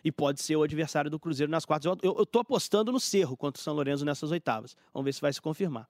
[0.04, 1.96] e pode ser o adversário do Cruzeiro nas quartas.
[2.02, 4.76] Eu estou apostando no Cerro contra o São Lourenço nessas oitavas.
[4.92, 5.88] Vamos ver se vai se confirmar.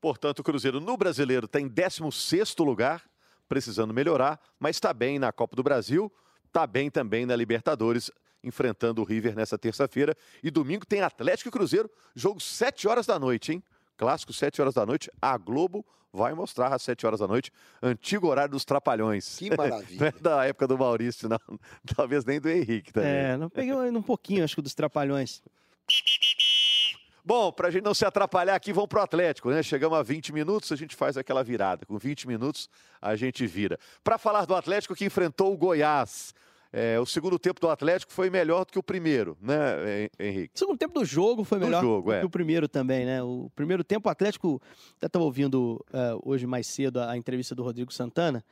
[0.00, 3.02] Portanto, o Cruzeiro no Brasileiro está em 16 lugar,
[3.48, 6.12] precisando melhorar, mas está bem na Copa do Brasil,
[6.46, 8.10] está bem também na Libertadores
[8.44, 10.16] enfrentando o River nessa terça-feira.
[10.42, 13.62] E domingo tem Atlético e Cruzeiro, jogo 7 horas da noite, hein?
[13.96, 15.10] Clássico, 7 horas da noite.
[15.20, 17.50] A Globo vai mostrar às 7 horas da noite,
[17.82, 19.36] antigo horário dos Trapalhões.
[19.36, 19.98] Que maravilha.
[19.98, 21.40] não é da época do Maurício, não.
[21.96, 23.10] Talvez nem do Henrique também.
[23.10, 25.42] É, não peguei um pouquinho, acho que dos Trapalhões.
[27.26, 29.62] Bom, para a gente não se atrapalhar aqui, vamos para o Atlético, né?
[29.62, 31.86] Chegamos a 20 minutos, a gente faz aquela virada.
[31.86, 32.68] Com 20 minutos,
[33.00, 33.78] a gente vira.
[34.02, 36.34] Para falar do Atlético que enfrentou o Goiás.
[36.76, 40.56] É, o segundo tempo do Atlético foi melhor do que o primeiro, né, Henrique?
[40.56, 42.18] O segundo tempo do jogo foi melhor do, jogo, do é.
[42.18, 43.22] que o primeiro também, né?
[43.22, 44.60] O primeiro tempo, o Atlético.
[44.96, 48.44] Até estava ouvindo uh, hoje mais cedo a, a entrevista do Rodrigo Santana.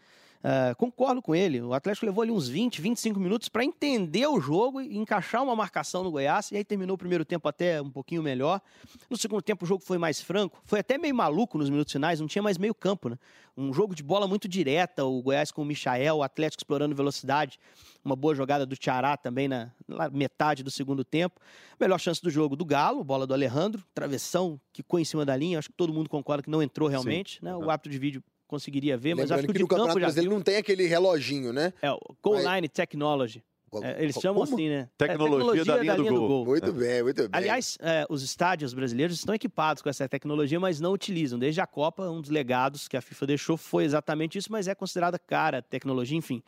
[0.43, 1.63] Uh, concordo com ele.
[1.63, 5.55] O Atlético levou ali uns 20, 25 minutos para entender o jogo e encaixar uma
[5.55, 6.51] marcação no Goiás.
[6.51, 8.61] E aí terminou o primeiro tempo até um pouquinho melhor.
[9.09, 10.61] No segundo tempo o jogo foi mais franco.
[10.65, 13.17] Foi até meio maluco nos minutos finais, não tinha mais meio campo, né?
[13.57, 15.05] Um jogo de bola muito direta.
[15.05, 17.61] O Goiás com o Michael, o Atlético explorando velocidade.
[18.05, 21.41] Uma boa jogada do Tiará também na, na metade do segundo tempo.
[21.79, 25.37] Melhor chance do jogo do Galo, bola do Alejandro, travessão, que ficou em cima da
[25.37, 25.61] linha.
[25.61, 27.39] Acho que todo mundo concorda que não entrou realmente.
[27.45, 27.55] Né?
[27.55, 30.43] O árbitro de vídeo conseguiria ver, mas acho que, que no campo já ele não
[30.43, 31.73] tem aquele reloginho, né?
[31.81, 33.43] É, o Goal Line Technology.
[33.83, 34.55] É, eles chamam Como?
[34.55, 34.91] assim, né?
[34.99, 36.29] Tecnologia, é, tecnologia da, linha da, linha do, gol.
[36.29, 36.47] do, gol.
[36.47, 36.73] Muito é.
[36.73, 37.31] bem, muito bem.
[37.33, 41.39] Aliás, é, os estádios brasileiros estão equipados com essa tecnologia, mas não utilizam.
[41.39, 44.75] Desde a Copa, um dos legados que a FIFA deixou foi exatamente isso, mas é
[44.75, 46.43] considerada cara tecnologia, enfim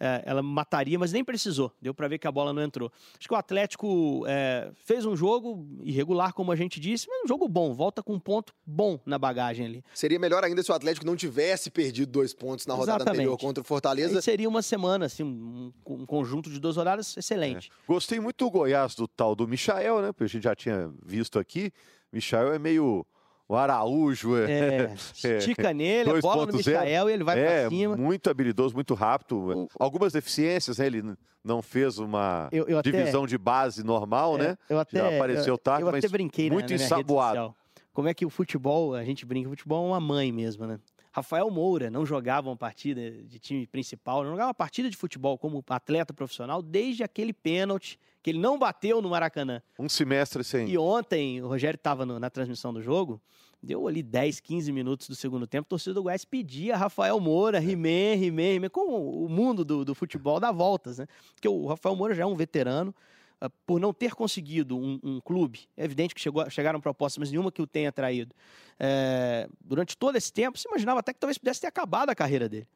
[0.00, 1.72] é, ela mataria, mas nem precisou.
[1.80, 2.90] Deu para ver que a bola não entrou.
[3.18, 7.28] Acho que o Atlético é, fez um jogo irregular, como a gente disse, mas um
[7.28, 7.74] jogo bom.
[7.74, 9.84] Volta com um ponto bom na bagagem ali.
[9.94, 13.20] Seria melhor ainda se o Atlético não tivesse perdido dois pontos na rodada Exatamente.
[13.20, 14.16] anterior contra o Fortaleza.
[14.16, 17.70] Aí seria uma semana, assim, um, um conjunto de duas rodadas excelente.
[17.70, 17.92] É.
[17.92, 20.12] Gostei muito do Goiás, do tal do Michael, né?
[20.12, 21.72] Porque a gente já tinha visto aqui.
[22.12, 23.06] Michael é meio
[23.48, 24.36] o Araújo.
[24.36, 24.94] É, é
[25.38, 27.96] estica nele, a bola no Michael e ele vai é, para cima.
[27.96, 29.38] Muito habilidoso, muito rápido.
[29.38, 30.86] O, Algumas deficiências, né?
[30.86, 31.02] Ele
[31.42, 34.58] não fez uma eu, eu divisão até, de base normal, é, né?
[34.68, 37.54] Eu até, Já apareceu tarde, eu mas até brinquei muito na, na ensaboado.
[37.92, 40.78] Como é que o futebol, a gente brinca, o futebol é uma mãe mesmo, né?
[41.10, 45.36] Rafael Moura não jogava uma partida de time principal, não jogava uma partida de futebol
[45.36, 49.62] como atleta profissional desde aquele pênalti que ele não bateu no Maracanã.
[49.78, 50.68] Um semestre sem.
[50.68, 53.18] E ontem, o Rogério estava na transmissão do jogo,
[53.62, 57.58] deu ali 10, 15 minutos do segundo tempo, a torcida do Goiás pedia Rafael Moura,
[57.58, 61.06] Rimé, Rimé, Rimé, como o mundo do, do futebol dá voltas, né?
[61.34, 62.94] Porque o Rafael Moura já é um veterano,
[63.40, 67.30] uh, por não ter conseguido um, um, clube, é evidente que chegou, chegaram propostas, mas
[67.30, 68.34] nenhuma que o tenha traído.
[68.78, 72.46] É, durante todo esse tempo, se imaginava até que talvez pudesse ter acabado a carreira
[72.46, 72.68] dele.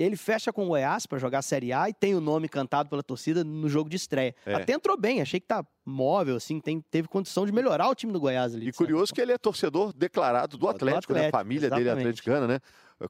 [0.00, 2.48] E ele fecha com o Goiás para jogar a Série A e tem o nome
[2.48, 4.34] cantado pela torcida no jogo de estreia.
[4.46, 4.54] É.
[4.54, 8.10] Até entrou bem, achei que tá móvel, assim, tem, teve condição de melhorar o time
[8.10, 8.68] do Goiás ali.
[8.68, 11.28] E curioso que ele é torcedor declarado do Atlético, do Atlético né?
[11.28, 11.84] A família exatamente.
[11.84, 12.60] dele é atleticana, né?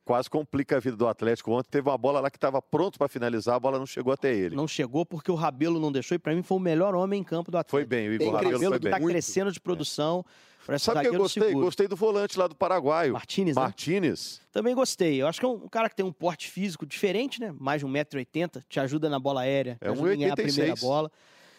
[0.04, 1.52] Quase complica a vida do Atlético.
[1.52, 4.34] Ontem teve uma bola lá que estava pronto para finalizar, a bola não chegou até
[4.34, 4.56] ele.
[4.56, 7.24] Não chegou porque o Rabelo não deixou e para mim foi o melhor homem em
[7.24, 7.70] campo do Atlético.
[7.70, 8.90] Foi bem, o Igor Rabelo, Rabelo foi bem.
[8.90, 10.24] Tá crescendo de produção.
[10.26, 10.49] É.
[10.78, 11.42] Sabe que eu gostei?
[11.42, 11.64] Seguro.
[11.66, 13.14] Gostei do volante lá do Paraguaio.
[13.14, 14.40] Martinez, Martinez.
[14.40, 14.46] Né?
[14.52, 15.20] Também gostei.
[15.20, 17.54] Eu acho que é um cara que tem um porte físico diferente, né?
[17.58, 20.30] Mais de 1,80m, te ajuda na bola aérea, é 1,86m.
[20.30, 21.10] a primeira bola.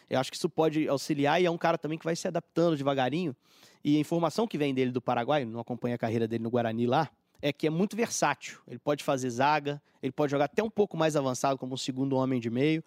[0.10, 2.76] Eu acho que isso pode auxiliar e é um cara também que vai se adaptando
[2.76, 3.36] devagarinho.
[3.84, 6.86] E a informação que vem dele do Paraguai, não acompanha a carreira dele no Guarani
[6.86, 7.10] lá,
[7.42, 8.60] é que é muito versátil.
[8.68, 12.16] Ele pode fazer zaga, ele pode jogar até um pouco mais avançado como um segundo
[12.16, 12.84] homem de meio.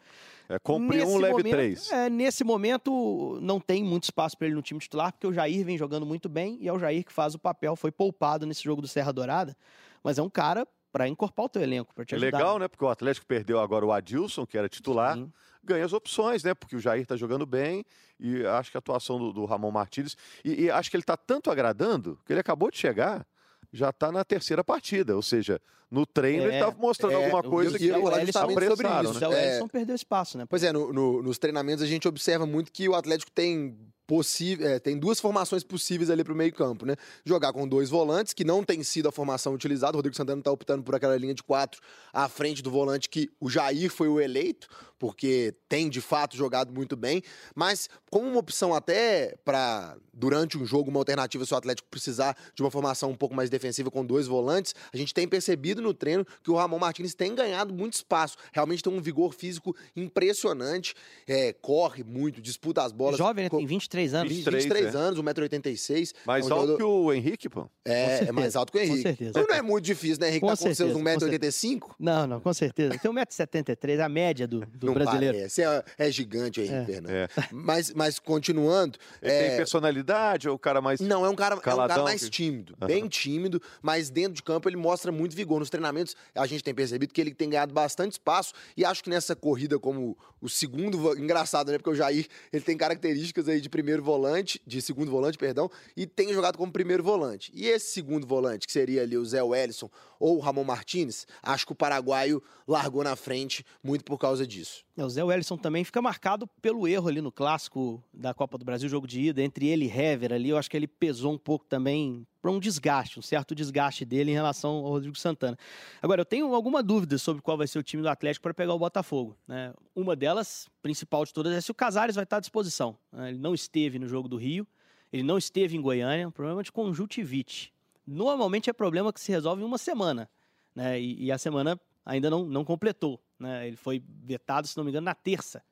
[0.48, 1.90] É, compre um, leve momento, três.
[1.90, 5.64] É, nesse momento, não tem muito espaço para ele no time titular, porque o Jair
[5.64, 7.74] vem jogando muito bem e é o Jair que faz o papel.
[7.76, 9.56] Foi poupado nesse jogo do Serra Dourada,
[10.02, 12.28] mas é um cara para incorporar o teu elenco, para te ajudar.
[12.28, 12.68] É legal, né?
[12.68, 15.16] Porque o Atlético perdeu agora o Adilson, que era titular.
[15.16, 15.32] Sim.
[15.60, 16.54] Ganha as opções, né?
[16.54, 17.84] Porque o Jair está jogando bem
[18.20, 20.16] e acho que a atuação do, do Ramon Martins.
[20.44, 23.26] E, e acho que ele está tanto agradando que ele acabou de chegar
[23.74, 25.60] já está na terceira partida, ou seja,
[25.90, 28.82] no treino é, ele estava mostrando é, alguma coisa que o Ellison sobre isso.
[29.20, 29.28] Né?
[29.28, 30.46] O Ellison perdeu espaço, né?
[30.48, 34.68] Pois é, no, no, nos treinamentos a gente observa muito que o Atlético tem possível,
[34.68, 36.94] é, tem duas formações possíveis ali para o meio campo, né?
[37.24, 39.92] Jogar com dois volantes, que não tem sido a formação utilizada.
[39.92, 41.80] O Rodrigo Santana está optando por aquela linha de quatro
[42.12, 44.68] à frente do volante que o Jair foi o eleito,
[45.04, 47.22] porque tem de fato jogado muito bem.
[47.54, 52.34] Mas como uma opção até para durante um jogo uma alternativa se o Atlético precisar
[52.54, 55.92] de uma formação um pouco mais defensiva com dois volantes, a gente tem percebido no
[55.92, 58.38] treino que o Ramon Martins tem ganhado muito espaço.
[58.50, 60.94] Realmente tem um vigor físico impressionante,
[61.26, 63.18] é, corre muito, disputa as bolas.
[63.18, 63.50] Jovem, né?
[63.50, 64.32] tem 23 23 anos.
[64.32, 64.98] 23, 23 é.
[64.98, 66.12] anos, 1,86m.
[66.24, 67.68] Mais é um alto jogador- que o Henrique, pô.
[67.84, 69.02] É, é mais alto que o Com Henrique.
[69.02, 69.30] certeza.
[69.30, 70.40] Então não é muito difícil, né, Henrique?
[70.40, 71.94] Com tá com seus certeza, com 1,85m?
[71.98, 72.98] Não, não, com certeza.
[72.98, 75.36] Tem 1,73m, a média do, do brasileiro.
[75.38, 75.62] parece.
[75.62, 76.84] É, é gigante Henrique É.
[76.84, 77.10] Fernandes.
[77.10, 77.28] É.
[77.52, 78.98] Mas, mas continuando.
[79.22, 81.00] Ele é, tem personalidade, ou o cara mais.
[81.00, 82.86] Não, é um cara, é um cara Caladão, mais que- tímido, Aham.
[82.86, 85.58] bem tímido, mas dentro de campo ele mostra muito vigor.
[85.58, 89.10] Nos treinamentos, a gente tem percebido que ele tem ganhado bastante espaço e acho que
[89.10, 91.16] nessa corrida, como o segundo.
[91.18, 91.78] Engraçado, né?
[91.78, 96.06] Porque o Jair ele tem características aí de primeiro volante, de segundo volante, perdão, e
[96.06, 97.50] tem jogado como primeiro volante.
[97.54, 99.88] E esse segundo volante, que seria ali o Zé Wellison
[100.24, 104.82] ou o Ramon Martinez, acho que o paraguaio largou na frente muito por causa disso.
[104.96, 108.64] É, O Zé Wellison também fica marcado pelo erro ali no clássico da Copa do
[108.64, 110.48] Brasil, jogo de ida, entre ele e Hever ali.
[110.48, 114.30] Eu acho que ele pesou um pouco também para um desgaste, um certo desgaste dele
[114.30, 115.58] em relação ao Rodrigo Santana.
[116.00, 118.72] Agora, eu tenho alguma dúvida sobre qual vai ser o time do Atlético para pegar
[118.72, 119.36] o Botafogo.
[119.46, 119.74] né?
[119.94, 122.96] Uma delas, principal de todas, é se o Casares vai estar à disposição.
[123.12, 123.28] né?
[123.28, 124.66] Ele não esteve no jogo do Rio,
[125.12, 127.73] ele não esteve em Goiânia, um problema de conjuntivite.
[128.06, 130.30] Normalmente é problema que se resolve em uma semana,
[130.74, 131.00] né?
[131.00, 133.22] E, e a semana ainda não, não completou.
[133.38, 133.68] Né?
[133.68, 135.62] Ele foi vetado, se não me engano, na terça.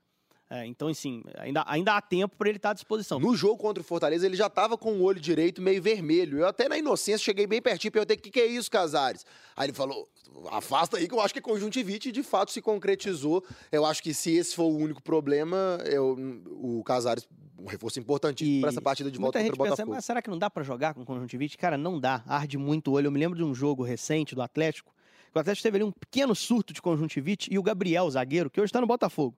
[0.52, 3.18] É, então, assim, ainda, ainda há tempo para ele estar à disposição.
[3.18, 6.40] No jogo contra o Fortaleza, ele já tava com o olho direito meio vermelho.
[6.40, 9.24] Eu até na inocência cheguei bem pertinho e perguntei o que, que é isso, Casares.
[9.56, 10.06] Aí ele falou,
[10.50, 13.42] afasta aí que eu acho que é conjuntivite e de fato se concretizou.
[13.70, 16.18] Eu acho que se esse for o único problema, eu,
[16.50, 17.26] o Casares,
[17.58, 19.94] um reforço importantíssimo para essa partida de volta contra o gente pensa, Botafogo.
[19.94, 21.56] mas será que não dá para jogar com conjuntivite?
[21.56, 22.22] Cara, não dá.
[22.26, 23.06] Arde muito o olho.
[23.06, 24.92] Eu me lembro de um jogo recente do Atlético.
[25.32, 28.60] que O Atlético teve ali um pequeno surto de conjuntivite e o Gabriel, zagueiro, que
[28.60, 29.34] hoje está no Botafogo,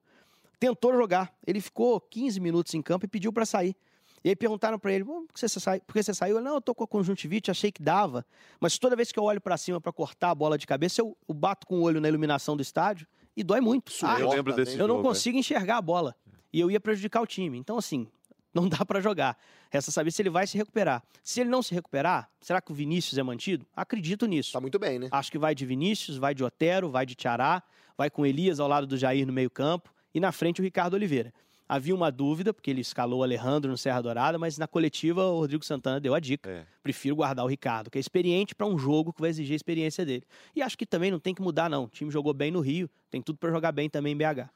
[0.59, 1.33] tentou jogar.
[1.45, 3.75] Ele ficou 15 minutos em campo e pediu para sair.
[4.23, 5.79] E aí perguntaram para ele, "Pô, por que você, sai...
[5.81, 6.37] por que você saiu?
[6.37, 8.25] Ele, não, eu tô com a conjuntivite, achei que dava.
[8.59, 11.15] Mas toda vez que eu olho para cima para cortar a bola de cabeça, eu,
[11.29, 13.05] eu bato com o olho na iluminação do estádio
[13.37, 13.91] e dói muito.
[14.01, 15.09] Ah, eu lembro desse eu não jogo, é.
[15.09, 16.15] consigo enxergar a bola.
[16.51, 17.55] E eu ia prejudicar o time.
[17.55, 18.07] Então, assim,
[18.51, 19.37] não dá pra jogar.
[19.69, 21.03] Resta saber se ele vai se recuperar.
[21.21, 23.63] Se ele não se recuperar, será que o Vinícius é mantido?
[23.75, 24.53] Acredito nisso.
[24.53, 25.07] Tá muito bem, né?
[25.11, 27.61] Acho que vai de Vinícius, vai de Otero, vai de Tiará,
[27.95, 31.33] vai com Elias ao lado do Jair no meio-campo e na frente o Ricardo Oliveira.
[31.67, 35.39] Havia uma dúvida, porque ele escalou o Alejandro no Serra Dourada, mas na coletiva o
[35.39, 36.49] Rodrigo Santana deu a dica.
[36.49, 36.63] É.
[36.81, 40.05] Prefiro guardar o Ricardo, que é experiente para um jogo que vai exigir a experiência
[40.05, 40.23] dele.
[40.55, 41.85] E acho que também não tem que mudar, não.
[41.85, 44.47] O time jogou bem no Rio, tem tudo para jogar bem também em BH.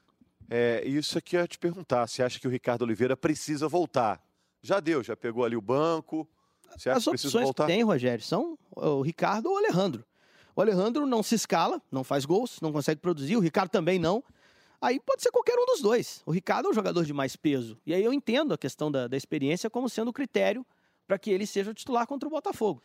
[0.48, 2.06] É, isso aqui eu ia te perguntar.
[2.06, 4.22] Você acha que o Ricardo Oliveira precisa voltar?
[4.62, 6.26] Já deu, já pegou ali o banco.
[6.76, 7.66] Você acha As que precisa voltar?
[7.66, 10.04] que tem, Rogério, são o Ricardo ou o Alejandro.
[10.54, 13.36] O Alejandro não se escala, não faz gols, não consegue produzir.
[13.36, 14.22] O Ricardo também não.
[14.80, 16.22] Aí pode ser qualquer um dos dois.
[16.24, 17.78] O Ricardo é um jogador de mais peso.
[17.84, 20.64] E aí eu entendo a questão da, da experiência como sendo o critério
[21.06, 22.82] para que ele seja o titular contra o Botafogo.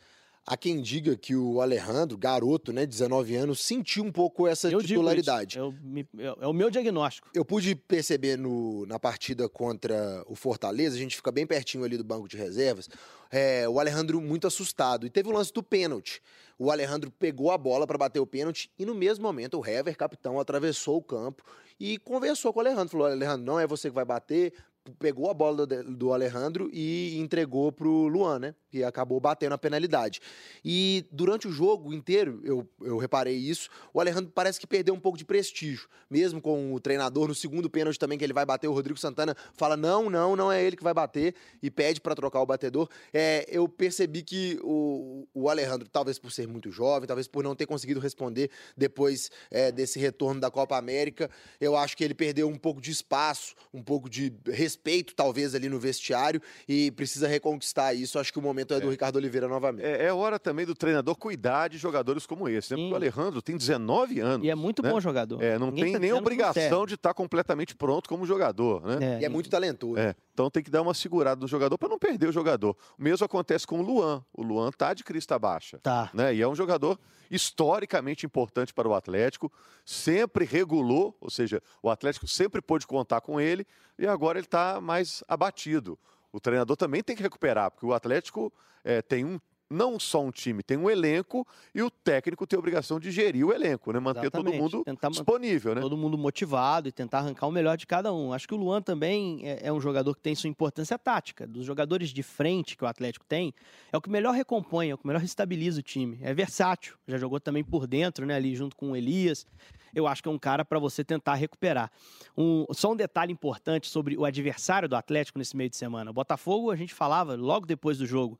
[0.48, 4.80] Há quem diga que o Alejandro, garoto, né, 19 anos, sentiu um pouco essa Eu
[4.80, 5.54] titularidade.
[5.54, 5.58] isso.
[5.58, 7.28] Eu me- eu- é o meu diagnóstico.
[7.34, 11.96] Eu pude perceber no- na partida contra o Fortaleza, a gente fica bem pertinho ali
[11.98, 12.88] do banco de reservas,
[13.28, 15.04] é, o Alejandro muito assustado.
[15.04, 16.22] E teve o lance do pênalti.
[16.56, 19.96] O Alejandro pegou a bola para bater o pênalti e no mesmo momento o Hever,
[19.96, 21.42] capitão, atravessou o campo
[21.78, 22.88] e conversou com o Alejandro.
[22.88, 24.52] Falou: Alejandro, não é você que vai bater.
[24.98, 28.54] Pegou a bola do, do Alejandro e entregou pro Luan, né?
[28.70, 30.20] Que acabou batendo a penalidade.
[30.64, 35.00] E durante o jogo inteiro, eu, eu reparei isso, o Alejandro parece que perdeu um
[35.00, 35.88] pouco de prestígio.
[36.10, 39.36] Mesmo com o treinador, no segundo pênalti também que ele vai bater, o Rodrigo Santana
[39.54, 42.88] fala: não, não, não é ele que vai bater e pede para trocar o batedor.
[43.12, 47.54] É, eu percebi que o, o Alejandro, talvez por ser muito jovem, talvez por não
[47.54, 52.48] ter conseguido responder depois é, desse retorno da Copa América, eu acho que ele perdeu
[52.48, 54.75] um pouco de espaço, um pouco de respeito,
[55.14, 58.18] talvez, ali no vestiário e precisa reconquistar isso.
[58.18, 59.84] Acho que o momento é do Ricardo Oliveira novamente.
[59.84, 62.72] É, é hora também do treinador cuidar de jogadores como esse.
[62.72, 62.76] Né?
[62.76, 64.46] Porque o Alejandro tem 19 anos.
[64.46, 64.90] E é muito né?
[64.90, 65.42] bom jogador.
[65.42, 69.20] É, não Ninguém tem tá nem obrigação de estar completamente pronto como jogador, né?
[69.20, 69.98] E é muito talentoso.
[69.98, 72.76] É, então tem que dar uma segurada no jogador para não perder o jogador.
[72.98, 74.22] O mesmo acontece com o Luan.
[74.34, 75.78] O Luan tá de crista baixa.
[75.78, 76.10] Tá.
[76.12, 76.34] Né?
[76.34, 79.50] E é um jogador historicamente importante para o Atlético,
[79.82, 83.66] sempre regulou, ou seja, o Atlético sempre pôde contar com ele
[83.98, 85.98] e agora ele está mais abatido.
[86.30, 88.52] O treinador também tem que recuperar, porque o Atlético
[88.84, 92.60] eh, tem um não só um time, tem um elenco e o técnico tem a
[92.60, 93.98] obrigação de gerir o elenco, né?
[93.98, 94.60] Manter todo Exatamente.
[94.60, 95.80] mundo Tentar disponível, né?
[95.80, 98.32] todo mundo motivado e tentar arrancar o melhor de cada um.
[98.32, 101.46] Acho que o Luan também é, é um jogador que tem sua importância tática.
[101.46, 103.52] Dos jogadores de frente que o Atlético tem,
[103.92, 106.18] é o que melhor recompõe, é o que melhor estabiliza o time.
[106.22, 109.46] É versátil, já jogou também por dentro, né, ali junto com o Elias.
[109.94, 111.90] Eu acho que é um cara para você tentar recuperar.
[112.36, 116.10] Um- só um detalhe importante sobre o adversário do Atlético nesse meio de semana.
[116.10, 118.38] O Botafogo, a gente falava logo depois do jogo,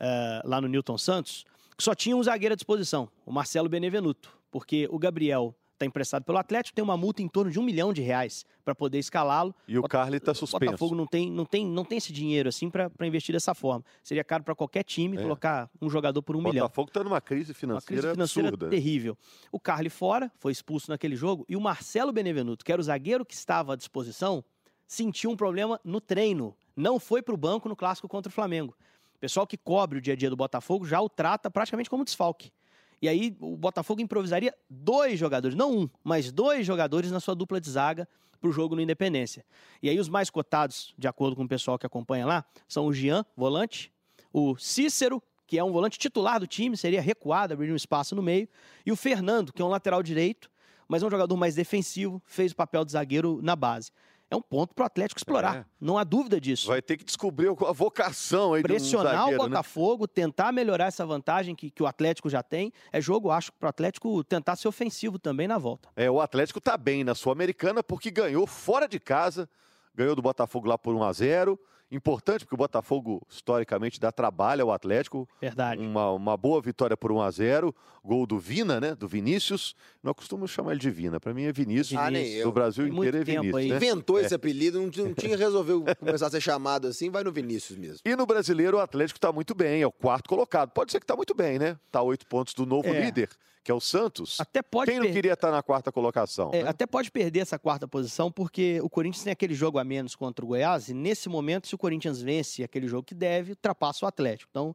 [0.00, 1.44] eh, lá no Newton Santos,
[1.76, 6.24] que só tinha um zagueiro à disposição, o Marcelo Benevenuto, porque o Gabriel está emprestado
[6.24, 9.54] pelo Atlético, tem uma multa em torno de um milhão de reais para poder escalá-lo.
[9.68, 10.64] E o Bota- Carly está O suspenso.
[10.72, 13.84] Botafogo não tem, não tem, não tem esse dinheiro assim para investir dessa forma.
[14.02, 15.22] Seria caro para qualquer time É.
[15.22, 16.64] colocar um jogador por um O milhão.
[16.64, 18.70] Botafogo está numa crise Uma financeira, crise financeira absurda.
[18.70, 19.18] terrível.
[19.52, 23.22] O Carly fora, foi expulso naquele jogo, e o Marcelo Benevenuto, que era o zagueiro
[23.26, 24.42] que estava à disposição,
[24.86, 26.56] sentiu um problema no treino.
[26.74, 28.74] Não foi para o banco no clássico contra o Flamengo.
[29.16, 32.04] O pessoal que cobre o dia a dia do Botafogo já o trata praticamente como
[32.04, 32.52] desfalque.
[33.00, 37.60] E aí o Botafogo improvisaria dois jogadores, não um, mas dois jogadores na sua dupla
[37.60, 39.44] de zaga para o jogo no Independência.
[39.82, 42.92] E aí os mais cotados, de acordo com o pessoal que acompanha lá, são o
[42.92, 43.90] Jean, volante,
[44.32, 48.22] o Cícero, que é um volante titular do time, seria recuado, abriria um espaço no
[48.22, 48.48] meio,
[48.84, 50.50] e o Fernando, que é um lateral direito,
[50.88, 53.90] mas é um jogador mais defensivo, fez o papel de zagueiro na base.
[54.28, 55.64] É um ponto para o Atlético explorar, É.
[55.80, 56.66] não há dúvida disso.
[56.66, 59.50] Vai ter que descobrir a vocação aí Pressionar um zagueiro, o né?
[59.50, 62.72] Botafogo, tentar melhorar essa vantagem que, que o Atlético já tem.
[62.92, 65.88] É jogo, acho, para o Atlético tentar ser ofensivo também na volta.
[65.94, 69.48] É, o Atlético tá bem na Sul-Americana porque ganhou fora de casa,
[69.94, 74.62] ganhou do Botafogo lá por 1 a 0 Importante porque o Botafogo historicamente dá trabalho
[74.64, 75.28] ao Atlético.
[75.40, 75.80] Verdade.
[75.80, 78.94] Uma, uma boa vitória por 1 a 0 Gol do Vina, né?
[78.94, 79.74] Do Vinícius.
[80.02, 81.18] Não costumo chamar ele de Vina.
[81.20, 81.98] Para mim é Vinícius.
[82.00, 82.44] Ah, nem eu.
[82.46, 83.66] Do Brasil inteiro é Vinícius.
[83.68, 83.76] né?
[83.76, 87.78] Inventou esse apelido, não, não tinha resolveu começar a ser chamado assim, vai no Vinícius
[87.78, 87.98] mesmo.
[88.04, 90.70] E no brasileiro, o Atlético está muito bem, é o quarto colocado.
[90.70, 91.76] Pode ser que está muito bem, né?
[91.86, 93.00] Está oito pontos do novo É.
[93.04, 93.28] líder,
[93.66, 94.40] que é o Santos.
[94.40, 96.50] Até pode Quem não queria estar na quarta colocação?
[96.54, 96.68] É, né?
[96.70, 100.44] Até pode perder essa quarta posição, porque o Corinthians tem aquele jogo a menos contra
[100.44, 104.08] o Goiás, e nesse momento, se o Corinthians vence aquele jogo que deve, ultrapassa o
[104.08, 104.48] Atlético.
[104.52, 104.72] Então,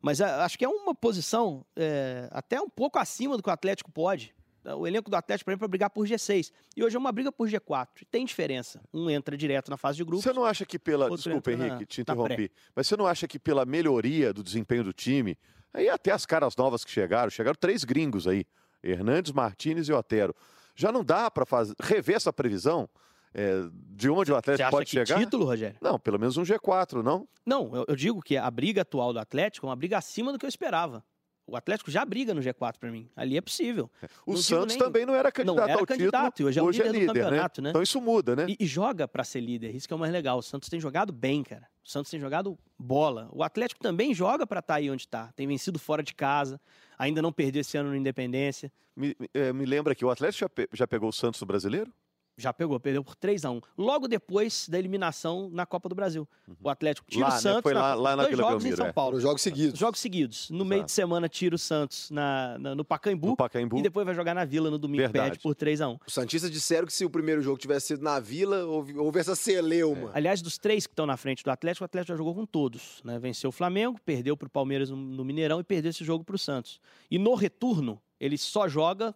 [0.00, 3.52] mas a- acho que é uma posição é, até um pouco acima do que o
[3.52, 4.34] Atlético pode.
[4.78, 6.50] O elenco do Atlético, por exemplo, é brigar por G6.
[6.76, 7.88] E hoje é uma briga por G4.
[8.02, 8.80] E tem diferença.
[8.92, 10.22] Um entra direto na fase de grupos.
[10.24, 11.10] Você não acha que pela.
[11.10, 12.12] Desculpa, na- Henrique, te na pré.
[12.14, 12.52] interrompi.
[12.74, 15.36] Mas você não acha que pela melhoria do desempenho do time,
[15.72, 18.44] aí até as caras novas que chegaram, chegaram três gringos aí:
[18.82, 20.34] Hernandes, Martinez e Otero.
[20.74, 22.88] Já não dá para fazer, rever essa previsão
[23.34, 25.18] é, de onde o Atlético pode chegar?
[25.18, 25.76] título, Rogério?
[25.80, 27.28] Não, pelo menos um G4, não?
[27.44, 30.38] Não, eu, eu digo que a briga atual do Atlético é uma briga acima do
[30.38, 31.04] que eu esperava.
[31.50, 33.08] O Atlético já briga no G4 para mim.
[33.16, 33.90] Ali é possível.
[34.24, 36.48] O Não Santos nem- também não era candidato era ao candidato, título.
[36.48, 37.70] hoje é o líder do campeonato, né?
[37.70, 38.46] Então isso muda, né?
[38.48, 40.38] E, e joga pra ser líder, isso que é o mais legal.
[40.38, 41.66] O Santos tem jogado bem, cara.
[41.84, 43.28] O Santos tem jogado bola.
[43.32, 45.30] O Atlético também joga pra estar aí onde tá.
[45.34, 46.60] Tem vencido fora de casa,
[46.98, 48.70] ainda não perdeu esse ano no Independência.
[48.94, 51.92] Me, é, me lembra que o Atlético já, pe- já pegou o Santos do brasileiro?
[52.40, 56.28] Já pegou, perdeu por 3 a 1 Logo depois da eliminação na Copa do Brasil.
[56.62, 57.40] O Atlético tira Lá, o né?
[57.40, 58.92] Santos Foi na lá- Copa- lá na dois Vila jogos em Belmiro, São é.
[58.92, 59.10] Paulo.
[59.12, 59.78] Foram jogos seguidos.
[59.78, 60.50] Jogos seguidos.
[60.50, 60.86] No meio Exato.
[60.86, 63.26] de semana tira o Santos na, na- no Pacaembu.
[63.28, 63.78] No Pacaembu.
[63.78, 65.26] E depois vai jogar na Vila no domingo, Verdade.
[65.30, 68.02] perde por 3 a 1 Os Santistas disseram que se o primeiro jogo tivesse sido
[68.02, 70.10] na Vila, houve, houve essa celeuma.
[70.14, 73.00] Aliás, dos três que estão na frente do Atlético, o Atlético já jogou com todos.
[73.04, 73.18] Né?
[73.18, 76.36] Venceu o Flamengo, perdeu para o Palmeiras no, no Mineirão e perdeu esse jogo para
[76.36, 76.80] o Santos.
[77.10, 79.14] E no retorno, ele só joga.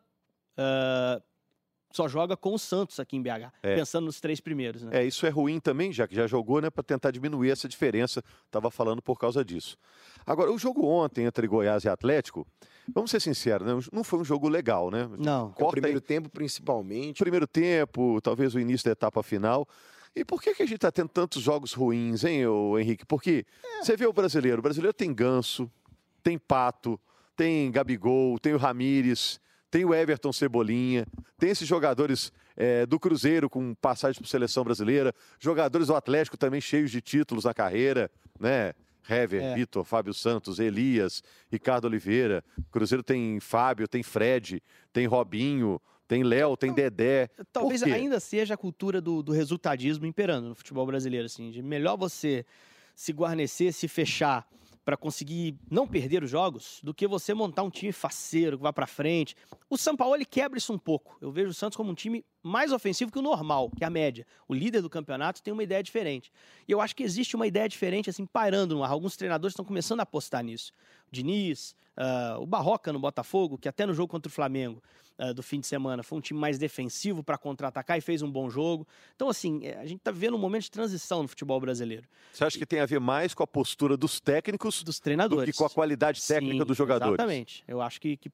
[0.56, 1.20] ah,
[1.96, 3.76] só joga com o Santos aqui em BH, É.
[3.76, 4.82] pensando nos três primeiros.
[4.82, 4.98] Né?
[5.00, 8.22] É, isso é ruim também, já que já jogou, né, para tentar diminuir essa diferença.
[8.46, 9.76] Estava falando por causa disso.
[10.26, 12.46] Agora, o jogo ontem entre Goiás e Atlético,
[12.94, 15.08] vamos ser sinceros, né, não foi um jogo legal, né?
[15.18, 15.46] Não.
[15.48, 17.18] O Corta primeiro aí, tempo, principalmente.
[17.18, 19.66] primeiro tempo, talvez o início da etapa final.
[20.16, 23.04] E por que, que a gente está tendo tantos jogos ruins, hein, ô Henrique?
[23.04, 23.44] Porque
[23.82, 25.70] você vê o brasileiro, o brasileiro tem Ganso,
[26.22, 26.98] tem Pato,
[27.36, 29.40] tem Gabigol, tem o Ramires,
[29.74, 31.04] tem o Everton Cebolinha,
[31.36, 36.60] tem esses jogadores eh, do Cruzeiro com passagem por seleção brasileira, jogadores do Atlético também
[36.60, 38.08] cheios de títulos na carreira,
[38.38, 38.72] né?
[39.10, 39.54] Hever, É.
[39.56, 42.44] Vitor, Fábio Santos, Elias, Ricardo Oliveira.
[42.70, 47.28] Cruzeiro tem Fábio, tem Fred, tem Robinho, tem Léo, tem Dedé.
[47.52, 51.26] Talvez ainda seja a cultura do, do resultadismo imperando no futebol brasileiro.
[51.26, 52.46] Assim, de melhor você
[52.94, 54.46] se guarnecer, se fechar
[54.84, 58.72] para conseguir não perder os jogos, do que você montar um time faceiro que vá
[58.72, 59.34] para frente.
[59.68, 61.16] O São Paulo ele quebra isso um pouco.
[61.20, 64.26] Eu vejo o Santos como um time mais ofensivo que o normal, que a média.
[64.46, 66.30] O líder do campeonato tem uma ideia diferente.
[66.68, 68.90] E eu acho que existe uma ideia diferente assim pairando no ar.
[68.90, 70.72] Alguns treinadores estão começando a apostar nisso.
[71.08, 74.82] O Diniz, ah, o Barroca no Botafogo, que até no jogo contra o Flamengo
[75.16, 78.30] ah, do fim de semana foi um time mais defensivo para contra-atacar e fez um
[78.30, 78.86] bom jogo.
[79.14, 82.44] Então, assim, eh, a gente está vivendo um momento de transição no futebol brasileiro, Você
[82.44, 85.50] acha que tem a ver mais com a postura dos técnicos dos do treinadores.
[85.50, 87.14] que com a qualidade técnica Sim, dos jogadores?
[87.14, 87.64] Exatamente.
[87.68, 88.30] Eu acho que, que,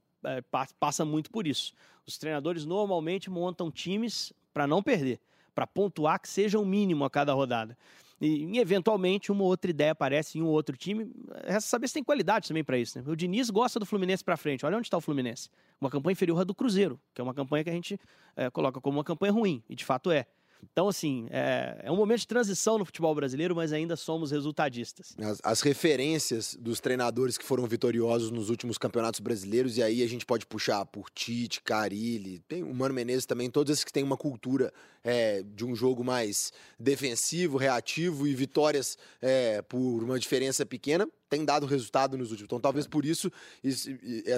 [0.50, 1.72] pa- passa muito por isso.
[2.06, 5.20] Os treinadores normalmente montam times para não perder,
[5.54, 7.76] para pontuar que seja o mínimo a cada rodada.
[8.20, 11.10] E, eventualmente uma outra ideia aparece em um outro time.
[11.46, 12.98] Resta saber se tem qualidade também para isso.
[12.98, 13.04] Né?
[13.06, 14.66] O Diniz gosta do Fluminense para frente.
[14.66, 15.48] Olha onde está o Fluminense.
[15.80, 17.98] Uma campanha inferior à do Cruzeiro, que é uma campanha que a gente
[18.36, 20.26] eh, coloca como uma campanha ruim, e de fato é.
[20.72, 25.14] Então, assim, é, é, um momento de transição no futebol brasileiro, mas ainda somos resultadistas.
[25.18, 30.08] As, as, referências dos treinadores que foram vitoriosos nos últimos campeonatos brasileiros, e aí a
[30.08, 34.02] gente pode puxar por Tite, Carilli, tem o Mano Menezes também, todos esses que têm
[34.02, 40.64] uma cultura é, de um jogo mais defensivo, reativo e vitórias é, por uma diferença
[40.66, 42.46] pequena, tem dado resultado nos últimos.
[42.46, 43.30] Então, talvez por isso,
[43.62, 43.88] isso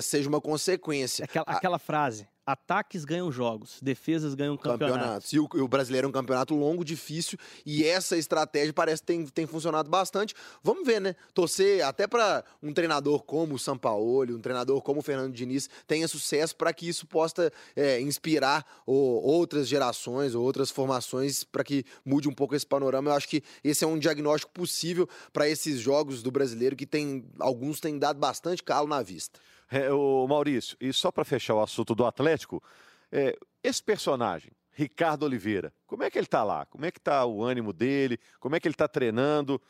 [0.03, 1.25] seja uma consequência.
[1.25, 4.97] Aquela, aquela frase, Ataques ganham jogos, defesas ganham campeonatos.
[4.97, 5.33] campeonatos.
[5.33, 9.27] E o, o, brasileiro é um campeonato longo, difícil, e essa estratégia parece que tem,
[9.27, 10.35] tem funcionado bastante.
[10.63, 11.15] Vamos ver, né?
[11.33, 16.09] Torcer até para um treinador como o Sampaoli, um treinador como o Fernando Diniz tenha
[16.09, 22.29] sucesso para que isso possa é, inspirar outras gerações ou outras formações para que mude
[22.29, 23.11] um pouco esse panorama.
[23.11, 27.25] Eu acho que esse é um diagnóstico possível para esses jogos do brasileiro que tem
[27.39, 29.39] alguns têm dado bastante calo na vista.
[29.73, 32.63] É, o Maurício, e só para fechar o assunto do Atlético,
[33.11, 36.67] é, esse personagem, Ricardo Oliveira, como é que ele está lá?
[36.67, 38.19] Como é que está o ânimo dele?
[38.39, 39.61] Como é que ele está treinando?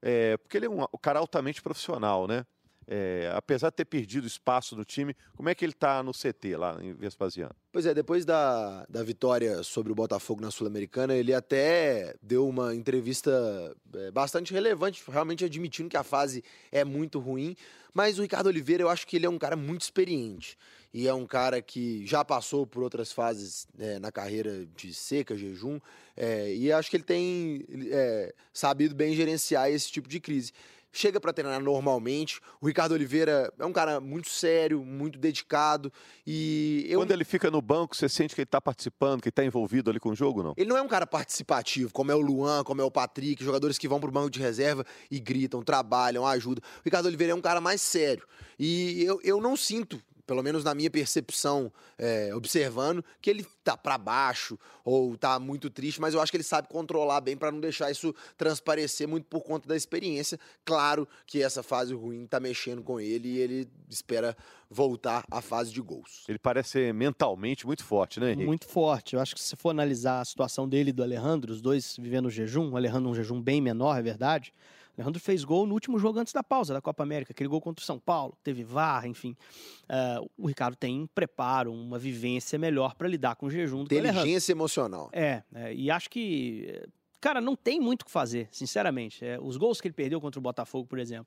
[0.00, 2.44] É, porque ele é um, um cara altamente profissional, né?
[2.86, 6.56] É, apesar de ter perdido espaço no time, como é que ele está no CT
[6.56, 7.54] lá em Vespasiano?
[7.70, 12.74] Pois é, depois da, da vitória sobre o Botafogo na Sul-Americana, ele até deu uma
[12.74, 17.56] entrevista é, bastante relevante, realmente admitindo que a fase é muito ruim.
[17.94, 20.56] Mas o Ricardo Oliveira, eu acho que ele é um cara muito experiente.
[20.94, 25.36] E é um cara que já passou por outras fases é, na carreira de seca,
[25.36, 25.80] jejum.
[26.14, 30.52] É, e acho que ele tem é, sabido bem gerenciar esse tipo de crise
[30.92, 32.40] chega para treinar normalmente.
[32.60, 35.92] O Ricardo Oliveira é um cara muito sério, muito dedicado.
[36.26, 37.00] E eu...
[37.00, 39.98] Quando ele fica no banco, você sente que ele está participando, que está envolvido ali
[39.98, 40.54] com o jogo, não?
[40.56, 43.78] Ele não é um cara participativo, como é o Luan, como é o Patrick, jogadores
[43.78, 46.62] que vão para o banco de reserva e gritam, trabalham, ajudam.
[46.78, 48.26] O Ricardo Oliveira é um cara mais sério.
[48.58, 53.76] E eu, eu não sinto pelo menos na minha percepção, é, observando, que ele tá
[53.76, 57.50] para baixo ou tá muito triste, mas eu acho que ele sabe controlar bem para
[57.50, 60.38] não deixar isso transparecer muito por conta da experiência.
[60.64, 64.36] Claro que essa fase ruim tá mexendo com ele e ele espera
[64.70, 66.24] voltar à fase de gols.
[66.28, 68.46] Ele parece ser mentalmente muito forte, né, Henrique?
[68.46, 69.14] Muito forte.
[69.14, 72.30] Eu acho que se for analisar a situação dele e do Alejandro, os dois vivendo
[72.30, 74.52] jejum, o Alejandro um jejum bem menor, é verdade.
[74.96, 77.82] Leandro fez gol no último jogo antes da pausa da Copa América, aquele gol contra
[77.82, 79.36] o São Paulo, teve VAR, enfim.
[79.84, 83.82] Uh, o Ricardo tem um preparo, uma vivência melhor para lidar com o jejum.
[83.82, 85.08] Inteligência emocional.
[85.12, 86.82] É, é, e acho que,
[87.20, 89.24] cara, não tem muito o que fazer, sinceramente.
[89.24, 91.26] É, os gols que ele perdeu contra o Botafogo, por exemplo,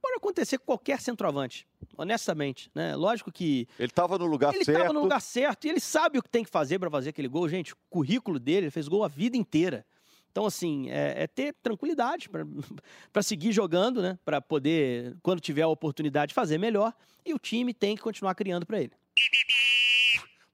[0.00, 1.66] pode acontecer com qualquer centroavante,
[1.96, 2.94] honestamente, né?
[2.94, 4.68] Lógico que ele estava no lugar ele certo.
[4.68, 7.10] Ele estava no lugar certo e ele sabe o que tem que fazer para fazer
[7.10, 7.72] aquele gol, gente.
[7.72, 9.84] O currículo dele, ele fez gol a vida inteira.
[10.30, 12.44] Então, assim, é, é ter tranquilidade para
[13.22, 14.18] seguir jogando, né?
[14.24, 16.94] Para poder, quando tiver a oportunidade, fazer melhor.
[17.24, 18.92] E o time tem que continuar criando para ele.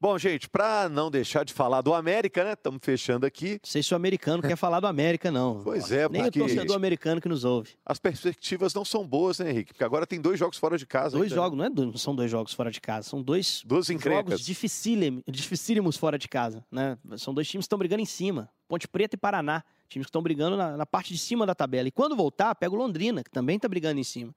[0.00, 2.52] Bom, gente, para não deixar de falar do América, né?
[2.52, 3.52] Estamos fechando aqui.
[3.52, 5.62] Não sei se o americano quer falar do América, não.
[5.62, 6.40] Pois é, Nem porque...
[6.40, 7.70] o torcedor americano que nos ouve.
[7.86, 9.72] As perspectivas não são boas, né, Henrique?
[9.72, 11.16] Porque agora tem dois jogos fora de casa.
[11.16, 11.42] Dois ainda, né?
[11.42, 11.70] jogos, né?
[11.74, 15.96] não, é, não são dois jogos fora de casa, são dois Duas jogos dificílimos, dificílimos
[15.96, 16.98] fora de casa, né?
[17.16, 18.50] São dois times que estão brigando em cima.
[18.68, 19.62] Ponte Preta e Paraná.
[19.88, 21.86] Times que estão brigando na, na parte de cima da tabela.
[21.86, 24.34] E quando voltar, pega o Londrina, que também está brigando em cima.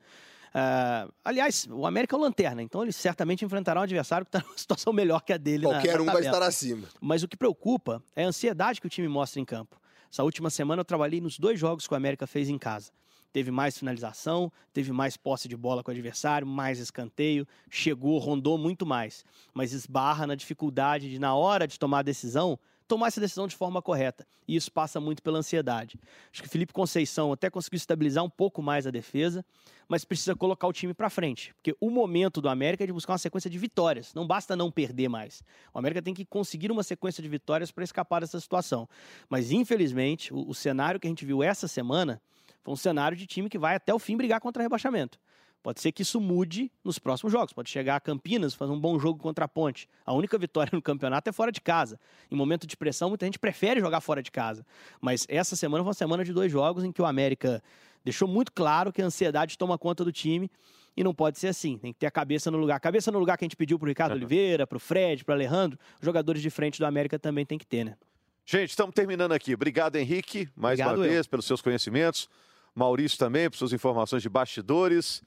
[0.50, 4.45] Uh, aliás, o América é o lanterna, então ele certamente enfrentará um adversário que está
[4.45, 5.64] numa situação melhor que a dele.
[5.64, 6.88] Qualquer na, na um vai estar acima.
[7.00, 9.80] Mas o que preocupa é a ansiedade que o time mostra em campo.
[10.12, 12.91] Essa última semana eu trabalhei nos dois jogos que o América fez em casa.
[13.34, 18.58] Teve mais finalização, teve mais posse de bola com o adversário, mais escanteio, chegou, rondou
[18.58, 19.24] muito mais.
[19.54, 22.58] Mas esbarra na dificuldade de, na hora de tomar a decisão,
[22.88, 24.26] tomar essa decisão de forma correta.
[24.48, 26.00] E isso passa muito pela ansiedade.
[26.32, 29.46] Acho que Felipe Conceição até conseguiu estabilizar um pouco mais a defesa,
[29.88, 31.54] mas precisa colocar o time para frente.
[31.56, 34.14] Porque o momento do América é de buscar uma sequência de vitórias.
[34.14, 35.44] Não basta não perder mais.
[35.74, 38.88] O América tem que conseguir uma sequência de vitórias para escapar dessa situação.
[39.30, 42.22] Mas, infelizmente, o, o cenário que a gente viu essa semana
[42.64, 45.20] foi um cenário de time que vai até o fim brigar contra rebaixamento.
[45.68, 47.51] Pode ser que isso mude nos próximos jogos.
[47.51, 49.89] Pode chegar a Campinas, fazer um bom jogo contra a Ponte.
[50.05, 51.99] A única vitória no campeonato é fora de casa.
[52.32, 54.65] Em momento de pressão, muita gente prefere jogar fora de casa.
[55.01, 57.61] Mas essa semana foi uma semana de dois jogos em que o América
[58.01, 60.49] deixou muito claro que a ansiedade toma conta do time.
[60.95, 61.78] E não pode ser assim.
[61.78, 62.78] Tem que ter a cabeça no lugar.
[62.78, 64.20] A cabeça no lugar que a gente pediu pro Ricardo uhum.
[64.20, 65.78] Oliveira, pro Fred, pro Alejandro.
[65.99, 67.97] Os jogadores de frente do América também tem que ter, né?
[68.45, 69.53] Gente, estamos terminando aqui.
[69.53, 71.11] Obrigado, Henrique, mais Obrigado uma eu.
[71.11, 72.30] vez, pelos seus conhecimentos.
[72.74, 75.22] Maurício também, por suas informações de bastidores.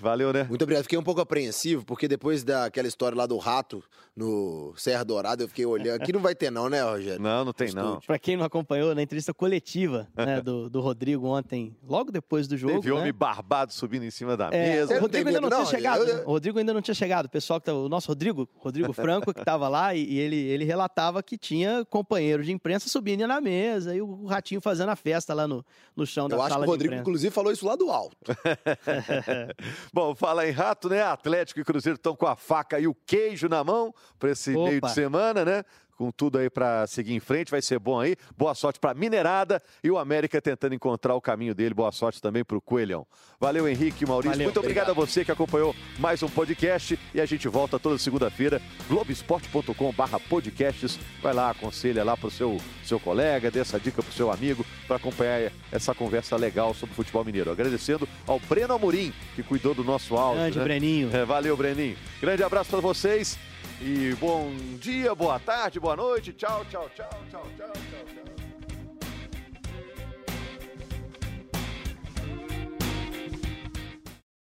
[0.00, 0.44] Valeu, né?
[0.48, 0.84] Muito obrigado.
[0.84, 3.82] Fiquei um pouco apreensivo, porque depois daquela história lá do rato
[4.14, 6.02] no Serra Dourada, eu fiquei olhando.
[6.02, 7.20] Aqui não vai ter, não, né, Rogério?
[7.20, 8.00] Não, não tem, não.
[8.00, 12.56] Para quem não acompanhou, na entrevista coletiva né, do, do Rodrigo ontem, logo depois do
[12.56, 12.74] jogo.
[12.74, 13.00] Teve né?
[13.00, 14.98] homem barbado subindo em cima da é, mesa.
[14.98, 16.04] O Rodrigo ainda não, não tinha chegado.
[16.04, 16.16] Eu...
[16.16, 16.22] Né?
[16.26, 17.26] O Rodrigo ainda não tinha chegado.
[17.26, 20.36] O pessoal que tá, o nosso Rodrigo, Rodrigo Franco, que estava lá, e, e, ele,
[20.36, 24.96] ele relatava que tinha companheiro de imprensa subindo na mesa e o ratinho fazendo a
[24.96, 25.64] festa lá no,
[25.96, 28.16] no chão da eu sala acho que o Rodrigo, inclusive, falou isso lá do alto.
[29.92, 31.02] Bom, fala em rato, né?
[31.02, 34.68] Atlético e Cruzeiro estão com a faca e o queijo na mão para esse Opa.
[34.68, 35.64] meio de semana, né?
[36.02, 38.16] Com tudo aí para seguir em frente, vai ser bom aí.
[38.36, 41.72] Boa sorte para Minerada e o América tentando encontrar o caminho dele.
[41.72, 43.06] Boa sorte também para o Coelhão.
[43.38, 44.32] Valeu, Henrique e Maurício.
[44.32, 47.78] Valeu, Muito obrigado, obrigado, a você que acompanhou mais um podcast e a gente volta
[47.78, 50.98] toda segunda-feira, globesport.com/podcasts.
[51.22, 54.32] Vai lá, aconselha lá para o seu, seu colega, dê essa dica para o seu
[54.32, 57.52] amigo para acompanhar essa conversa legal sobre o futebol mineiro.
[57.52, 60.40] Agradecendo ao Breno Amorim, que cuidou do nosso áudio.
[60.40, 60.64] Grande né?
[60.64, 61.14] Breninho.
[61.14, 61.96] É, valeu, Breninho.
[62.20, 63.38] Grande abraço para vocês.
[63.84, 66.32] E bom dia, boa tarde, boa noite.
[66.32, 68.04] Tchau, tchau, tchau, tchau, tchau, tchau.
[68.14, 68.31] tchau.